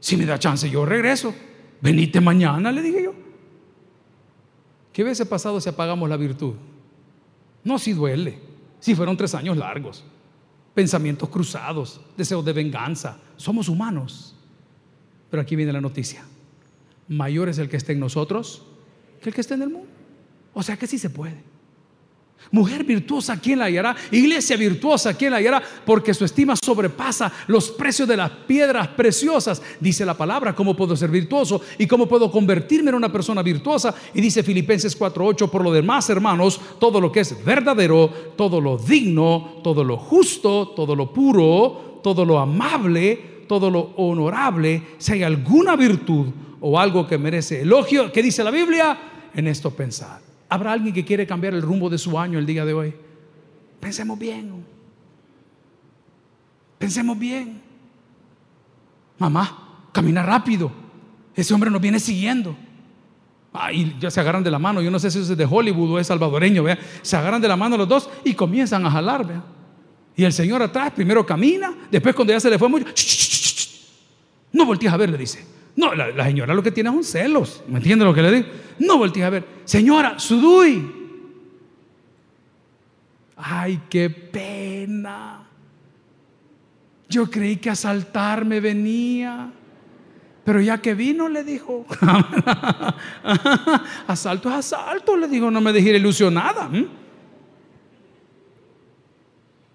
si 0.00 0.16
me 0.16 0.24
da 0.24 0.38
chance, 0.38 0.70
yo 0.70 0.86
regreso. 0.86 1.34
Venite 1.82 2.22
mañana, 2.22 2.72
le 2.72 2.80
dije 2.80 3.02
yo. 3.02 3.12
¿Qué 4.90 5.02
hubiese 5.02 5.26
pasado 5.26 5.60
si 5.60 5.68
apagamos 5.68 6.08
la 6.08 6.16
virtud? 6.16 6.54
No, 7.62 7.78
si 7.78 7.92
duele. 7.92 8.38
Si 8.80 8.94
fueron 8.94 9.18
tres 9.18 9.34
años 9.34 9.58
largos. 9.58 10.02
Pensamientos 10.72 11.28
cruzados, 11.28 12.00
deseos 12.16 12.42
de 12.42 12.54
venganza. 12.54 13.18
Somos 13.36 13.68
humanos. 13.68 14.32
Pero 15.30 15.42
aquí 15.42 15.56
viene 15.56 15.72
la 15.72 15.80
noticia. 15.80 16.24
Mayor 17.08 17.48
es 17.48 17.58
el 17.58 17.68
que 17.68 17.76
esté 17.76 17.92
en 17.92 18.00
nosotros 18.00 18.62
que 19.20 19.30
el 19.30 19.34
que 19.34 19.40
esté 19.40 19.54
en 19.54 19.62
el 19.62 19.70
mundo. 19.70 19.88
O 20.54 20.62
sea 20.62 20.76
que 20.76 20.86
sí 20.86 20.98
se 20.98 21.10
puede. 21.10 21.56
Mujer 22.52 22.84
virtuosa, 22.84 23.40
¿quién 23.40 23.58
la 23.58 23.64
hallará? 23.64 23.96
Iglesia 24.12 24.56
virtuosa, 24.56 25.14
¿quién 25.14 25.32
la 25.32 25.38
hallará? 25.38 25.60
Porque 25.84 26.14
su 26.14 26.24
estima 26.24 26.54
sobrepasa 26.54 27.32
los 27.48 27.70
precios 27.70 28.06
de 28.06 28.16
las 28.16 28.30
piedras 28.30 28.88
preciosas. 28.88 29.60
Dice 29.80 30.06
la 30.06 30.16
palabra, 30.16 30.54
¿cómo 30.54 30.76
puedo 30.76 30.96
ser 30.96 31.10
virtuoso? 31.10 31.60
¿Y 31.76 31.86
cómo 31.86 32.06
puedo 32.06 32.30
convertirme 32.30 32.90
en 32.90 32.96
una 32.96 33.10
persona 33.10 33.42
virtuosa? 33.42 33.94
Y 34.14 34.20
dice 34.20 34.44
Filipenses 34.44 34.96
4:8, 34.96 35.50
por 35.50 35.64
lo 35.64 35.72
demás, 35.72 36.08
hermanos, 36.08 36.60
todo 36.78 37.00
lo 37.00 37.10
que 37.10 37.20
es 37.20 37.44
verdadero, 37.44 38.08
todo 38.36 38.60
lo 38.60 38.78
digno, 38.78 39.60
todo 39.64 39.82
lo 39.82 39.96
justo, 39.96 40.68
todo 40.68 40.94
lo 40.94 41.12
puro, 41.12 42.00
todo 42.02 42.24
lo 42.24 42.38
amable, 42.38 43.35
todo 43.46 43.70
lo 43.70 43.80
honorable, 43.96 44.82
si 44.98 45.12
hay 45.12 45.22
alguna 45.22 45.76
virtud 45.76 46.28
o 46.60 46.78
algo 46.78 47.06
que 47.06 47.18
merece 47.18 47.62
elogio, 47.62 48.10
¿qué 48.12 48.22
dice 48.22 48.42
la 48.42 48.50
Biblia? 48.50 48.98
En 49.34 49.46
esto 49.46 49.70
pensar. 49.70 50.20
¿Habrá 50.48 50.72
alguien 50.72 50.94
que 50.94 51.04
quiere 51.04 51.26
cambiar 51.26 51.54
el 51.54 51.62
rumbo 51.62 51.90
de 51.90 51.98
su 51.98 52.18
año 52.18 52.38
el 52.38 52.46
día 52.46 52.64
de 52.64 52.72
hoy? 52.72 52.94
Pensemos 53.80 54.18
bien. 54.18 54.64
Pensemos 56.78 57.18
bien. 57.18 57.60
Mamá, 59.18 59.88
camina 59.92 60.22
rápido. 60.22 60.70
Ese 61.34 61.52
hombre 61.52 61.70
nos 61.70 61.80
viene 61.80 61.98
siguiendo. 61.98 62.56
Ah, 63.52 63.72
y 63.72 63.96
ya 63.98 64.10
se 64.10 64.20
agarran 64.20 64.42
de 64.44 64.50
la 64.50 64.58
mano. 64.58 64.82
Yo 64.82 64.90
no 64.90 64.98
sé 64.98 65.10
si 65.10 65.18
es 65.18 65.36
de 65.36 65.48
Hollywood 65.48 65.92
o 65.92 65.98
es 65.98 66.06
salvadoreño. 66.06 66.62
¿vea? 66.62 66.78
Se 67.02 67.16
agarran 67.16 67.40
de 67.40 67.48
la 67.48 67.56
mano 67.56 67.76
los 67.76 67.88
dos 67.88 68.10
y 68.24 68.34
comienzan 68.34 68.84
a 68.86 68.90
jalar. 68.90 69.26
¿vea? 69.26 69.42
Y 70.16 70.24
el 70.24 70.32
Señor 70.32 70.62
atrás 70.62 70.92
primero 70.92 71.24
camina. 71.24 71.74
Después, 71.90 72.14
cuando 72.14 72.32
ya 72.32 72.40
se 72.40 72.50
le 72.50 72.58
fue 72.58 72.68
mucho, 72.68 72.86
no 74.52 74.64
voltees 74.64 74.92
a 74.92 74.96
ver, 74.96 75.10
le 75.10 75.18
dice. 75.18 75.44
No, 75.76 75.94
la, 75.94 76.24
señora 76.24 76.54
lo 76.54 76.62
que 76.62 76.72
tiene 76.72 76.90
son 76.90 77.04
celos. 77.04 77.62
¿Me 77.68 77.76
entiende 77.76 78.04
lo 78.04 78.14
que 78.14 78.22
le 78.22 78.32
digo? 78.32 78.48
No 78.78 78.98
volteé 78.98 79.24
a 79.24 79.30
ver. 79.30 79.44
Señora, 79.64 80.18
Sudui. 80.18 80.90
Ay, 83.36 83.82
qué 83.90 84.08
pena. 84.08 85.46
Yo 87.08 87.30
creí 87.30 87.56
que 87.56 87.70
asaltarme 87.70 88.60
venía. 88.60 89.52
Pero 90.44 90.60
ya 90.60 90.80
que 90.80 90.94
vino, 90.94 91.28
le 91.28 91.42
dijo, 91.42 91.84
asalto 94.06 94.48
es 94.48 94.54
asalto, 94.54 95.16
le 95.16 95.26
dijo, 95.26 95.50
no 95.50 95.60
me 95.60 95.72
dejé 95.72 95.96
ilusionada. 95.96 96.70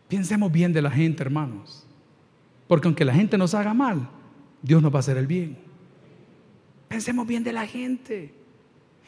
Pensemos 0.07 0.49
bien 0.49 0.71
de 0.71 0.81
la 0.81 0.89
gente, 0.89 1.23
hermanos. 1.23 1.85
Porque 2.67 2.87
aunque 2.87 3.03
la 3.03 3.13
gente 3.13 3.37
nos 3.37 3.53
haga 3.53 3.73
mal, 3.73 4.07
Dios 4.61 4.81
nos 4.81 4.93
va 4.93 4.97
a 4.97 4.99
hacer 4.99 5.17
el 5.17 5.27
bien. 5.27 5.57
Pensemos 6.87 7.25
bien 7.25 7.43
de 7.43 7.53
la 7.53 7.65
gente. 7.65 8.33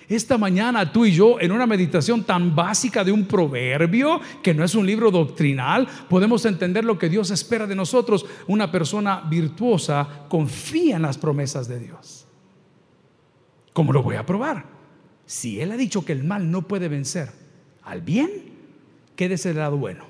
Esta 0.08 0.38
mañana 0.38 0.92
tú 0.92 1.06
y 1.06 1.14
yo, 1.14 1.40
en 1.40 1.52
una 1.52 1.66
meditación 1.66 2.24
tan 2.24 2.56
básica 2.56 3.04
de 3.04 3.12
un 3.12 3.26
proverbio, 3.26 4.20
que 4.42 4.54
no 4.54 4.64
es 4.64 4.76
un 4.76 4.86
libro 4.86 5.12
doctrinal, 5.12 5.88
podemos 6.10 6.46
entender 6.46 6.84
lo 6.84 6.98
que 6.98 7.10
Dios 7.10 7.32
espera 7.32 7.68
de 7.68 7.76
nosotros. 7.76 8.26
Una 8.48 8.72
persona 8.72 9.22
virtuosa 9.22 10.26
confía 10.28 10.98
en 10.98 11.04
las 11.04 11.18
promesas 11.18 11.68
de 11.68 11.80
Dios. 11.80 12.26
¿Cómo 13.72 13.94
lo 13.94 14.04
voy 14.04 14.18
a 14.18 14.26
probar? 14.26 14.66
Si 15.26 15.62
Él 15.62 15.72
ha 15.72 15.78
dicho 15.78 16.04
que 16.04 16.12
el 16.12 16.24
mal 16.24 16.52
no 16.52 16.68
puede 16.68 16.90
vencer 16.90 17.32
al 17.84 18.02
bien, 18.02 18.30
quédese 19.16 19.50
del 19.50 19.60
lado 19.60 19.78
bueno. 19.78 20.06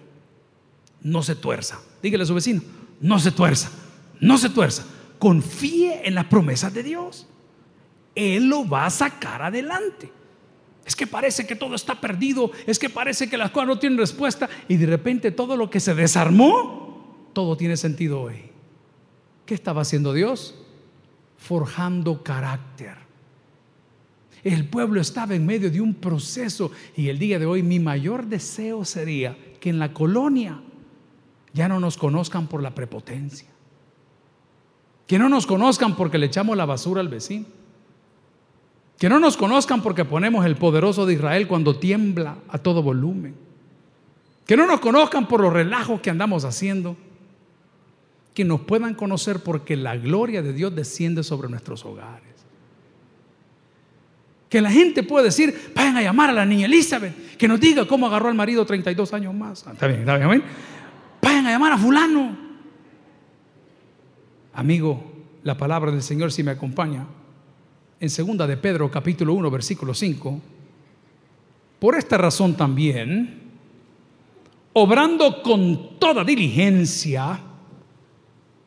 No 1.01 1.21
se 1.21 1.35
tuerza. 1.35 1.79
Dígale 2.01 2.23
a 2.23 2.27
su 2.27 2.33
vecino, 2.33 2.61
no 2.99 3.19
se 3.19 3.31
tuerza, 3.31 3.71
no 4.19 4.37
se 4.37 4.49
tuerza. 4.49 4.85
Confíe 5.23 6.05
en 6.05 6.15
las 6.15 6.25
promesas 6.25 6.73
de 6.73 6.83
Dios. 6.83 7.27
Él 8.13 8.49
lo 8.49 8.67
va 8.67 8.85
a 8.85 8.89
sacar 8.89 9.41
adelante. 9.41 10.11
Es 10.83 10.97
que 10.97 11.07
parece 11.07 11.47
que 11.47 11.55
todo 11.55 11.75
está 11.75 12.01
perdido, 12.01 12.51
es 12.67 12.77
que 12.77 12.89
parece 12.89 13.29
que 13.29 13.37
las 13.37 13.49
cosas 13.51 13.69
no 13.69 13.79
tienen 13.79 13.97
respuesta 13.97 14.49
y 14.67 14.75
de 14.75 14.85
repente 14.85 15.31
todo 15.31 15.55
lo 15.55 15.69
que 15.69 15.79
se 15.79 15.95
desarmó, 15.95 17.29
todo 17.31 17.55
tiene 17.55 17.77
sentido 17.77 18.19
hoy. 18.19 18.51
¿Qué 19.45 19.53
estaba 19.53 19.83
haciendo 19.83 20.11
Dios? 20.11 20.55
Forjando 21.37 22.21
carácter. 22.21 22.97
El 24.43 24.67
pueblo 24.67 24.99
estaba 24.99 25.35
en 25.35 25.45
medio 25.45 25.71
de 25.71 25.79
un 25.79 25.93
proceso 25.93 26.69
y 26.97 27.07
el 27.07 27.17
día 27.17 27.39
de 27.39 27.45
hoy 27.45 27.63
mi 27.63 27.79
mayor 27.79 28.25
deseo 28.25 28.83
sería 28.83 29.37
que 29.61 29.69
en 29.69 29.79
la 29.79 29.93
colonia 29.93 30.59
ya 31.53 31.69
no 31.69 31.79
nos 31.79 31.95
conozcan 31.95 32.47
por 32.47 32.61
la 32.61 32.75
prepotencia, 32.75 33.47
que 35.07 35.19
no 35.19 35.29
nos 35.29 35.45
conozcan 35.45 35.95
porque 35.95 36.17
le 36.17 36.27
echamos 36.27 36.55
la 36.57 36.65
basura 36.65 37.01
al 37.01 37.09
vecino 37.09 37.45
que 39.03 39.09
no 39.09 39.19
nos 39.19 39.35
conozcan 39.35 39.81
porque 39.81 40.05
ponemos 40.05 40.45
el 40.45 40.55
poderoso 40.55 41.05
de 41.05 41.15
Israel 41.15 41.45
cuando 41.45 41.75
tiembla 41.75 42.37
a 42.47 42.57
todo 42.57 42.81
volumen. 42.81 43.35
Que 44.45 44.55
no 44.55 44.65
nos 44.65 44.79
conozcan 44.79 45.27
por 45.27 45.41
los 45.41 45.51
relajos 45.51 45.99
que 45.99 46.09
andamos 46.09 46.45
haciendo. 46.45 46.95
Que 48.33 48.45
nos 48.45 48.61
puedan 48.61 48.93
conocer 48.93 49.39
porque 49.39 49.75
la 49.75 49.97
gloria 49.97 50.41
de 50.41 50.53
Dios 50.53 50.73
desciende 50.73 51.23
sobre 51.23 51.49
nuestros 51.49 51.83
hogares. 51.83 52.29
Que 54.47 54.61
la 54.61 54.71
gente 54.71 55.03
pueda 55.03 55.25
decir, 55.25 55.73
vayan 55.75 55.97
a 55.97 56.01
llamar 56.01 56.29
a 56.29 56.33
la 56.33 56.45
niña 56.45 56.67
Elizabeth, 56.67 57.35
que 57.35 57.47
nos 57.47 57.59
diga 57.59 57.85
cómo 57.85 58.07
agarró 58.07 58.29
al 58.29 58.35
marido 58.35 58.65
32 58.65 59.13
años 59.13 59.33
más. 59.33 59.65
Ah, 59.67 59.71
está 59.73 59.87
bien, 59.87 59.99
está 59.99 60.15
bien. 60.15 60.43
Vayan 61.21 61.47
a 61.47 61.51
llamar 61.51 61.73
a 61.73 61.77
fulano. 61.77 62.42
Amigo, 64.53 65.03
la 65.43 65.57
palabra 65.57 65.91
del 65.91 66.03
Señor 66.03 66.31
si 66.31 66.43
me 66.43 66.51
acompaña 66.51 67.07
en 67.99 68.09
segunda 68.09 68.45
de 68.45 68.57
Pedro 68.57 68.91
capítulo 68.91 69.33
1 69.33 69.49
versículo 69.49 69.93
5, 69.93 70.41
por 71.79 71.95
esta 71.95 72.17
razón 72.17 72.55
también, 72.55 73.41
obrando 74.73 75.41
con 75.41 75.97
toda 75.99 76.23
diligencia, 76.23 77.39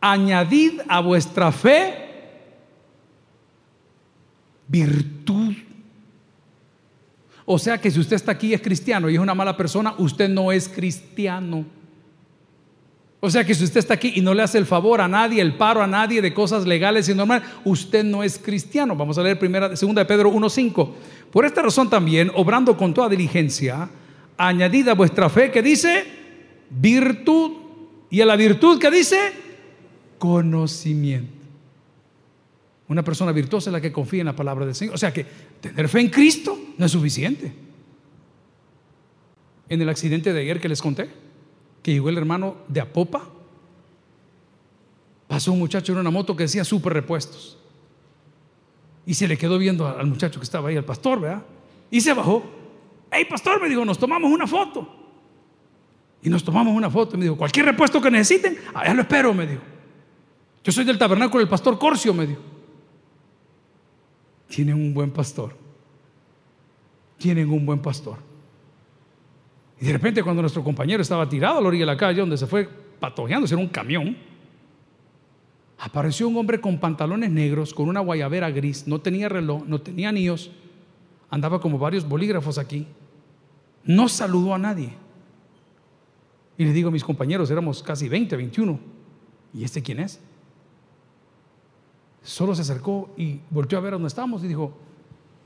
añadid 0.01 0.81
a 0.89 1.01
vuestra 1.01 1.53
fe 1.53 2.07
virtud. 4.67 5.55
O 7.45 7.59
sea 7.61 7.81
que 7.81 7.93
si 7.93 8.01
usted 8.01 8.17
está 8.17 8.33
aquí 8.33 8.49
y 8.49 8.55
es 8.55 8.61
cristiano 8.61 9.09
y 9.09 9.15
es 9.15 9.21
una 9.21 9.35
mala 9.35 9.57
persona, 9.57 9.95
usted 9.99 10.29
no 10.29 10.51
es 10.51 10.69
cristiano. 10.69 11.65
O 13.27 13.31
sea 13.31 13.45
que 13.45 13.57
si 13.57 13.65
usted 13.65 13.81
está 13.81 13.95
aquí 13.95 14.13
y 14.15 14.21
no 14.21 14.33
le 14.35 14.45
hace 14.45 14.57
el 14.57 14.67
favor 14.67 15.01
a 15.01 15.09
nadie, 15.09 15.43
el 15.43 15.57
paro 15.57 15.83
a 15.83 15.87
nadie 15.89 16.23
de 16.23 16.33
cosas 16.33 16.65
legales 16.65 17.09
y 17.09 17.15
normales, 17.15 17.43
usted 17.65 18.05
no 18.05 18.23
es 18.23 18.39
cristiano. 18.39 18.95
Vamos 18.95 19.19
a 19.19 19.23
leer 19.25 19.37
primera, 19.37 19.75
segunda 19.75 20.03
de 20.03 20.07
Pedro 20.07 20.31
1.5. 20.31 20.93
Por 21.33 21.45
esta 21.45 21.61
razón 21.61 21.91
también, 21.91 22.31
obrando 22.37 22.77
con 22.77 22.95
toda 22.95 23.09
diligencia, 23.09 23.91
añadida 24.37 24.95
vuestra 24.95 25.29
fe, 25.29 25.51
que 25.51 25.61
dice 25.61 26.05
virtud. 26.71 27.51
Y 28.11 28.21
a 28.21 28.27
la 28.27 28.37
virtud 28.37 28.79
que 28.79 28.93
dice 28.93 29.19
conocimiento. 30.21 31.33
Una 32.87 33.03
persona 33.03 33.33
virtuosa 33.33 33.71
es 33.71 33.73
la 33.73 33.81
que 33.81 33.91
confía 33.91 34.21
en 34.21 34.27
la 34.27 34.37
palabra 34.37 34.67
del 34.67 34.77
Señor. 34.77 34.95
O 34.95 34.99
sea 34.99 35.13
que 35.13 35.27
tener 35.61 35.89
fe 35.89 35.99
en 35.99 36.11
Cristo 36.11 36.57
no 36.79 36.87
es 36.87 36.93
suficiente. 36.93 37.53
En 39.69 39.83
el 39.83 39.89
accidente 39.89 40.33
de 40.33 40.43
ayer 40.43 40.61
que 40.61 40.69
les 40.69 40.81
conté, 40.81 41.26
que 41.87 41.93
llegó 41.93 42.09
el 42.09 42.19
hermano 42.19 42.57
de 42.67 42.81
Apopa, 42.81 43.23
pasó 45.29 45.53
un 45.53 45.61
muchacho 45.61 45.93
en 45.93 45.99
una 45.99 46.11
moto 46.11 46.35
que 46.35 46.43
decía 46.43 46.65
super 46.65 46.93
repuestos. 46.93 47.57
Y 49.07 49.15
se 49.15 49.29
le 49.29 49.39
quedó 49.39 49.57
viendo 49.57 49.87
al 49.87 50.09
muchacho 50.09 50.41
que 50.41 50.45
estaba 50.45 50.69
ahí, 50.69 50.77
al 50.77 50.85
pastor, 50.85 51.21
¿verdad? 51.21 51.45
Y 51.89 52.01
se 52.01 52.13
bajó. 52.13 52.43
Hey, 53.09 53.25
pastor, 53.31 53.63
me 53.63 53.69
dijo, 53.69 53.85
nos 53.85 54.01
tomamos 54.01 54.33
una 54.33 54.49
foto. 54.49 54.89
Y 56.25 56.29
nos 56.29 56.43
tomamos 56.43 56.75
una 56.75 56.91
foto. 56.91 57.15
Y 57.15 57.19
me 57.19 57.25
dijo, 57.27 57.37
cualquier 57.37 57.67
repuesto 57.67 58.03
que 58.03 58.11
necesiten, 58.11 58.59
allá 58.75 58.93
lo 58.93 59.03
espero, 59.03 59.33
me 59.33 59.47
dijo. 59.47 59.63
Yo 60.65 60.73
soy 60.73 60.85
del 60.85 60.99
tabernáculo 60.99 61.39
del 61.39 61.49
pastor 61.49 61.79
Corcio, 61.79 62.13
me 62.13 62.27
dijo. 62.27 62.43
Tiene 64.49 64.75
un 64.75 64.93
buen 64.93 65.13
pastor. 65.13 65.57
tienen 67.17 67.49
un 67.49 67.65
buen 67.65 67.79
pastor. 67.79 68.19
Y 69.81 69.87
de 69.87 69.93
repente 69.93 70.23
cuando 70.23 70.43
nuestro 70.43 70.65
compañero 70.65 71.03
estaba 71.03 71.29
tirado 71.29 71.59
a 71.59 71.61
la 71.61 71.69
orilla 71.69 71.83
de 71.83 71.93
la 71.93 71.97
calle, 71.97 72.21
donde 72.21 72.39
se 72.39 72.47
fue 72.47 72.69
patojeando, 72.99 73.47
era 73.47 73.57
un 73.57 73.69
camión, 73.69 74.17
apareció 75.79 76.29
un 76.29 76.37
hombre 76.37 76.61
con 76.61 76.79
pantalones 76.79 77.31
negros, 77.31 77.75
con 77.75 77.89
una 77.89 78.01
guayabera 78.01 78.51
gris, 78.51 78.87
no 78.87 79.01
tenía 79.01 79.29
reloj, 79.29 79.65
no 79.67 79.81
tenía 79.81 80.09
anillos, 80.09 80.51
andaba 81.29 81.61
como 81.61 81.79
varios 81.79 82.09
bolígrafos 82.09 82.57
aquí, 82.59 82.87
no 83.85 84.09
saludó 84.09 84.55
a 84.55 84.59
nadie. 84.59 84.93
Y 86.59 86.65
le 86.65 86.73
digo 86.73 86.89
a 86.89 86.93
mis 86.93 87.05
compañeros, 87.05 87.51
éramos 87.51 87.83
casi 87.83 88.09
20, 88.09 88.35
21, 88.35 88.81
¿y 89.53 89.65
este 89.65 89.83
quién 89.83 90.01
es? 90.01 90.21
Solo 92.23 92.55
se 92.55 92.63
acercó 92.63 93.11
y 93.17 93.41
volteó 93.51 93.79
a 93.79 93.83
ver 93.83 93.93
dónde 93.93 94.09
estábamos 94.09 94.43
y 94.43 94.49
dijo, 94.49 94.73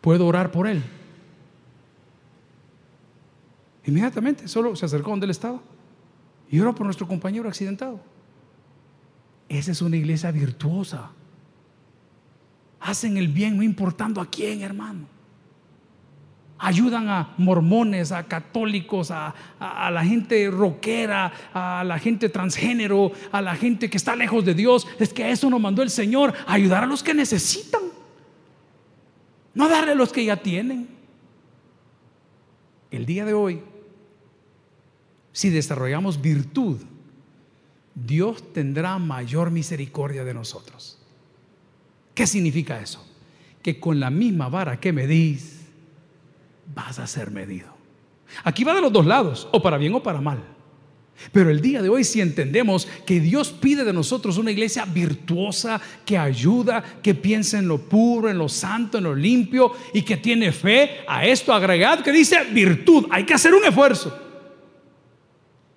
¿puedo 0.00 0.26
orar 0.26 0.52
por 0.52 0.68
él? 0.68 0.82
Inmediatamente, 3.84 4.48
solo 4.48 4.76
se 4.76 4.86
acercó 4.86 5.10
donde 5.10 5.24
él 5.24 5.30
estaba 5.30 5.60
y 6.50 6.60
oró 6.60 6.74
por 6.74 6.84
nuestro 6.84 7.06
compañero 7.06 7.48
accidentado. 7.48 8.00
Esa 9.48 9.72
es 9.72 9.82
una 9.82 9.96
iglesia 9.96 10.30
virtuosa. 10.30 11.10
Hacen 12.80 13.16
el 13.16 13.28
bien 13.28 13.56
no 13.56 13.62
importando 13.62 14.20
a 14.20 14.26
quién, 14.26 14.62
hermano. 14.62 15.06
Ayudan 16.58 17.08
a 17.08 17.34
mormones, 17.38 18.12
a 18.12 18.24
católicos, 18.24 19.10
a, 19.10 19.34
la 19.58 20.04
gente 20.04 20.50
rockera, 20.50 21.32
a 21.54 21.82
la 21.84 21.98
gente 21.98 22.28
transgénero, 22.28 23.12
a 23.32 23.40
la 23.40 23.54
gente 23.54 23.88
que 23.88 23.96
está 23.96 24.14
lejos 24.14 24.44
de 24.44 24.54
Dios. 24.54 24.86
Es 24.98 25.12
que 25.12 25.30
eso 25.30 25.48
nos 25.48 25.60
mandó 25.60 25.82
el 25.82 25.90
Señor, 25.90 26.34
a 26.46 26.52
ayudar 26.52 26.84
a 26.84 26.86
los 26.86 27.02
que 27.02 27.14
necesitan. 27.14 27.82
No 29.54 29.68
darle 29.68 29.92
a 29.92 29.96
los 29.96 30.12
que 30.12 30.24
ya 30.24 30.36
tienen. 30.36 30.88
El 32.90 33.06
día 33.06 33.24
de 33.24 33.34
hoy 33.34 33.62
si 35.32 35.50
desarrollamos 35.50 36.20
virtud, 36.20 36.78
Dios 37.94 38.52
tendrá 38.52 38.98
mayor 38.98 39.50
misericordia 39.50 40.24
de 40.24 40.34
nosotros. 40.34 40.98
¿Qué 42.14 42.26
significa 42.26 42.80
eso? 42.80 43.06
Que 43.62 43.78
con 43.78 44.00
la 44.00 44.10
misma 44.10 44.48
vara 44.48 44.80
que 44.80 44.92
medís, 44.92 45.60
vas 46.74 46.98
a 46.98 47.06
ser 47.06 47.30
medido. 47.30 47.68
Aquí 48.44 48.64
va 48.64 48.74
de 48.74 48.80
los 48.80 48.92
dos 48.92 49.06
lados, 49.06 49.48
o 49.52 49.62
para 49.62 49.76
bien 49.76 49.94
o 49.94 50.02
para 50.02 50.20
mal. 50.20 50.42
Pero 51.32 51.50
el 51.50 51.60
día 51.60 51.82
de 51.82 51.88
hoy, 51.90 52.02
si 52.02 52.20
entendemos 52.20 52.88
que 53.04 53.20
Dios 53.20 53.50
pide 53.50 53.84
de 53.84 53.92
nosotros 53.92 54.38
una 54.38 54.52
iglesia 54.52 54.86
virtuosa, 54.86 55.80
que 56.06 56.16
ayuda, 56.16 56.82
que 57.02 57.14
piensa 57.14 57.58
en 57.58 57.68
lo 57.68 57.78
puro, 57.78 58.30
en 58.30 58.38
lo 58.38 58.48
santo, 58.48 58.98
en 58.98 59.04
lo 59.04 59.14
limpio 59.14 59.72
y 59.92 60.02
que 60.02 60.16
tiene 60.16 60.50
fe, 60.50 61.00
a 61.06 61.26
esto 61.26 61.52
agregad 61.52 62.00
que 62.00 62.12
dice 62.12 62.44
virtud, 62.52 63.06
hay 63.10 63.24
que 63.24 63.34
hacer 63.34 63.52
un 63.52 63.64
esfuerzo. 63.64 64.29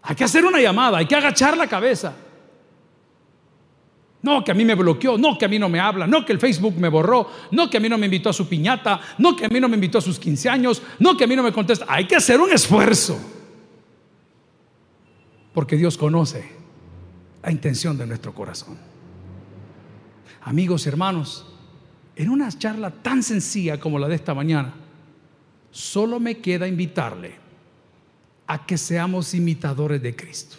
Hay 0.03 0.15
que 0.15 0.25
hacer 0.25 0.45
una 0.45 0.59
llamada, 0.59 0.97
hay 0.97 1.05
que 1.05 1.15
agachar 1.15 1.55
la 1.55 1.67
cabeza. 1.67 2.13
No, 4.21 4.43
que 4.43 4.51
a 4.51 4.53
mí 4.53 4.63
me 4.63 4.75
bloqueó, 4.75 5.17
no, 5.17 5.37
que 5.37 5.45
a 5.45 5.47
mí 5.47 5.59
no 5.59 5.67
me 5.67 5.79
habla, 5.79 6.07
no, 6.07 6.25
que 6.25 6.31
el 6.31 6.39
Facebook 6.39 6.75
me 6.77 6.87
borró, 6.87 7.29
no, 7.51 7.69
que 7.69 7.77
a 7.77 7.79
mí 7.79 7.89
no 7.89 7.97
me 7.97 8.05
invitó 8.05 8.29
a 8.29 8.33
su 8.33 8.47
piñata, 8.47 8.99
no, 9.17 9.35
que 9.35 9.45
a 9.45 9.49
mí 9.49 9.59
no 9.59 9.67
me 9.67 9.75
invitó 9.75 9.97
a 9.97 10.01
sus 10.01 10.17
15 10.19 10.49
años, 10.49 10.81
no, 10.99 11.17
que 11.17 11.25
a 11.25 11.27
mí 11.27 11.35
no 11.35 11.43
me 11.43 11.51
contesta. 11.51 11.85
Hay 11.89 12.07
que 12.07 12.15
hacer 12.15 12.39
un 12.39 12.51
esfuerzo. 12.51 13.19
Porque 15.53 15.75
Dios 15.75 15.97
conoce 15.97 16.51
la 17.41 17.51
intención 17.51 17.97
de 17.97 18.07
nuestro 18.07 18.33
corazón. 18.33 18.77
Amigos 20.41 20.85
y 20.85 20.89
hermanos, 20.89 21.45
en 22.15 22.29
una 22.29 22.49
charla 22.49 22.91
tan 22.91 23.23
sencilla 23.23 23.79
como 23.79 23.99
la 23.99 24.07
de 24.07 24.15
esta 24.15 24.33
mañana, 24.33 24.73
solo 25.71 26.19
me 26.19 26.37
queda 26.37 26.67
invitarle 26.67 27.42
a 28.47 28.65
que 28.65 28.77
seamos 28.77 29.33
imitadores 29.33 30.01
de 30.01 30.15
Cristo. 30.15 30.57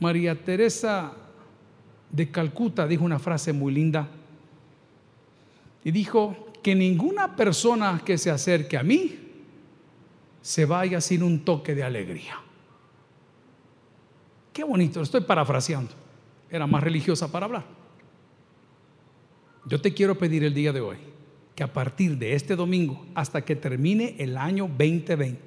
María 0.00 0.34
Teresa 0.34 1.12
de 2.10 2.30
Calcuta 2.30 2.86
dijo 2.86 3.04
una 3.04 3.18
frase 3.18 3.52
muy 3.52 3.72
linda 3.72 4.08
y 5.84 5.90
dijo 5.90 6.52
que 6.62 6.74
ninguna 6.74 7.36
persona 7.36 8.02
que 8.04 8.18
se 8.18 8.30
acerque 8.30 8.76
a 8.76 8.82
mí 8.82 9.18
se 10.42 10.64
vaya 10.64 11.00
sin 11.00 11.22
un 11.22 11.44
toque 11.44 11.74
de 11.74 11.82
alegría. 11.82 12.40
Qué 14.52 14.64
bonito, 14.64 15.02
estoy 15.02 15.20
parafraseando. 15.22 15.92
Era 16.50 16.66
más 16.66 16.82
religiosa 16.82 17.30
para 17.30 17.46
hablar. 17.46 17.64
Yo 19.66 19.80
te 19.80 19.92
quiero 19.92 20.16
pedir 20.16 20.44
el 20.44 20.54
día 20.54 20.72
de 20.72 20.80
hoy 20.80 20.98
que 21.54 21.64
a 21.64 21.72
partir 21.72 22.16
de 22.18 22.34
este 22.34 22.54
domingo 22.54 23.04
hasta 23.14 23.44
que 23.44 23.56
termine 23.56 24.14
el 24.18 24.36
año 24.36 24.68
2020, 24.68 25.38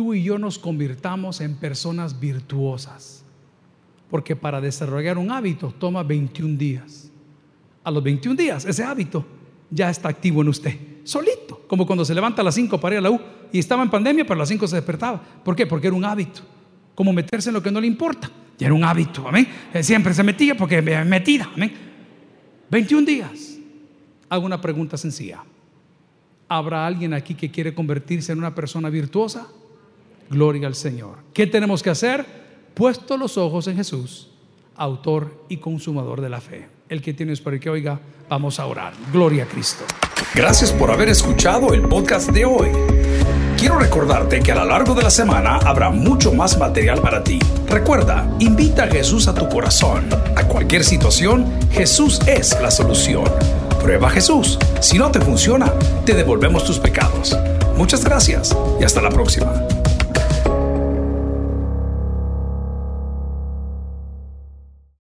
tú 0.00 0.14
y 0.14 0.22
yo 0.22 0.38
nos 0.38 0.58
convirtamos 0.58 1.42
en 1.42 1.56
personas 1.56 2.18
virtuosas. 2.18 3.22
Porque 4.08 4.34
para 4.34 4.58
desarrollar 4.58 5.18
un 5.18 5.30
hábito 5.30 5.74
toma 5.78 6.02
21 6.02 6.56
días. 6.56 7.10
A 7.84 7.90
los 7.90 8.02
21 8.02 8.34
días 8.34 8.64
ese 8.64 8.82
hábito 8.82 9.26
ya 9.68 9.90
está 9.90 10.08
activo 10.08 10.40
en 10.40 10.48
usted, 10.48 10.74
solito, 11.04 11.66
como 11.68 11.86
cuando 11.86 12.06
se 12.06 12.14
levanta 12.14 12.40
a 12.40 12.44
las 12.46 12.54
5 12.54 12.80
para 12.80 12.94
ir 12.94 12.98
a 13.00 13.02
la 13.02 13.10
U 13.10 13.20
y 13.52 13.58
estaba 13.58 13.82
en 13.82 13.90
pandemia, 13.90 14.24
pero 14.24 14.36
a 14.36 14.38
las 14.38 14.48
5 14.48 14.66
se 14.68 14.76
despertaba. 14.76 15.20
¿Por 15.44 15.54
qué? 15.54 15.66
Porque 15.66 15.88
era 15.88 15.96
un 15.96 16.06
hábito. 16.06 16.40
Como 16.94 17.12
meterse 17.12 17.50
en 17.50 17.54
lo 17.56 17.62
que 17.62 17.70
no 17.70 17.78
le 17.78 17.86
importa. 17.86 18.30
Ya 18.58 18.68
era 18.68 18.74
un 18.74 18.84
hábito, 18.84 19.28
amén. 19.28 19.46
Eh, 19.74 19.82
siempre 19.82 20.14
se 20.14 20.22
metía 20.22 20.56
porque 20.56 20.80
me 20.80 21.04
metida, 21.04 21.50
amén. 21.54 21.74
21 22.70 23.04
días. 23.04 23.58
Hago 24.30 24.46
una 24.46 24.62
pregunta 24.62 24.96
sencilla. 24.96 25.44
¿Habrá 26.48 26.86
alguien 26.86 27.12
aquí 27.12 27.34
que 27.34 27.50
quiere 27.50 27.74
convertirse 27.74 28.32
en 28.32 28.38
una 28.38 28.54
persona 28.54 28.88
virtuosa? 28.88 29.46
Gloria 30.30 30.68
al 30.68 30.76
Señor. 30.76 31.16
¿Qué 31.34 31.46
tenemos 31.46 31.82
que 31.82 31.90
hacer? 31.90 32.24
Puesto 32.74 33.16
los 33.16 33.36
ojos 33.36 33.66
en 33.66 33.76
Jesús, 33.76 34.28
autor 34.76 35.44
y 35.48 35.56
consumador 35.56 36.20
de 36.20 36.30
la 36.30 36.40
fe. 36.40 36.68
El 36.88 37.02
que 37.02 37.12
tiene 37.12 37.36
para 37.36 37.58
que 37.58 37.68
oiga, 37.68 38.00
vamos 38.28 38.58
a 38.60 38.66
orar. 38.66 38.92
Gloria 39.12 39.44
a 39.44 39.46
Cristo. 39.46 39.84
Gracias 40.34 40.72
por 40.72 40.90
haber 40.90 41.08
escuchado 41.08 41.74
el 41.74 41.82
podcast 41.82 42.30
de 42.30 42.44
hoy. 42.44 42.68
Quiero 43.58 43.78
recordarte 43.78 44.40
que 44.40 44.52
a 44.52 44.54
lo 44.54 44.64
largo 44.64 44.94
de 44.94 45.02
la 45.02 45.10
semana 45.10 45.56
habrá 45.56 45.90
mucho 45.90 46.32
más 46.32 46.56
material 46.58 47.02
para 47.02 47.22
ti. 47.22 47.38
Recuerda, 47.68 48.26
invita 48.38 48.84
a 48.84 48.88
Jesús 48.88 49.28
a 49.28 49.34
tu 49.34 49.48
corazón. 49.48 50.08
A 50.36 50.46
cualquier 50.48 50.84
situación, 50.84 51.46
Jesús 51.70 52.20
es 52.26 52.56
la 52.62 52.70
solución. 52.70 53.24
Prueba 53.82 54.08
Jesús. 54.08 54.58
Si 54.80 54.96
no 54.96 55.10
te 55.10 55.20
funciona, 55.20 55.72
te 56.06 56.14
devolvemos 56.14 56.64
tus 56.64 56.78
pecados. 56.78 57.36
Muchas 57.76 58.04
gracias 58.04 58.56
y 58.80 58.84
hasta 58.84 59.02
la 59.02 59.10
próxima. 59.10 59.52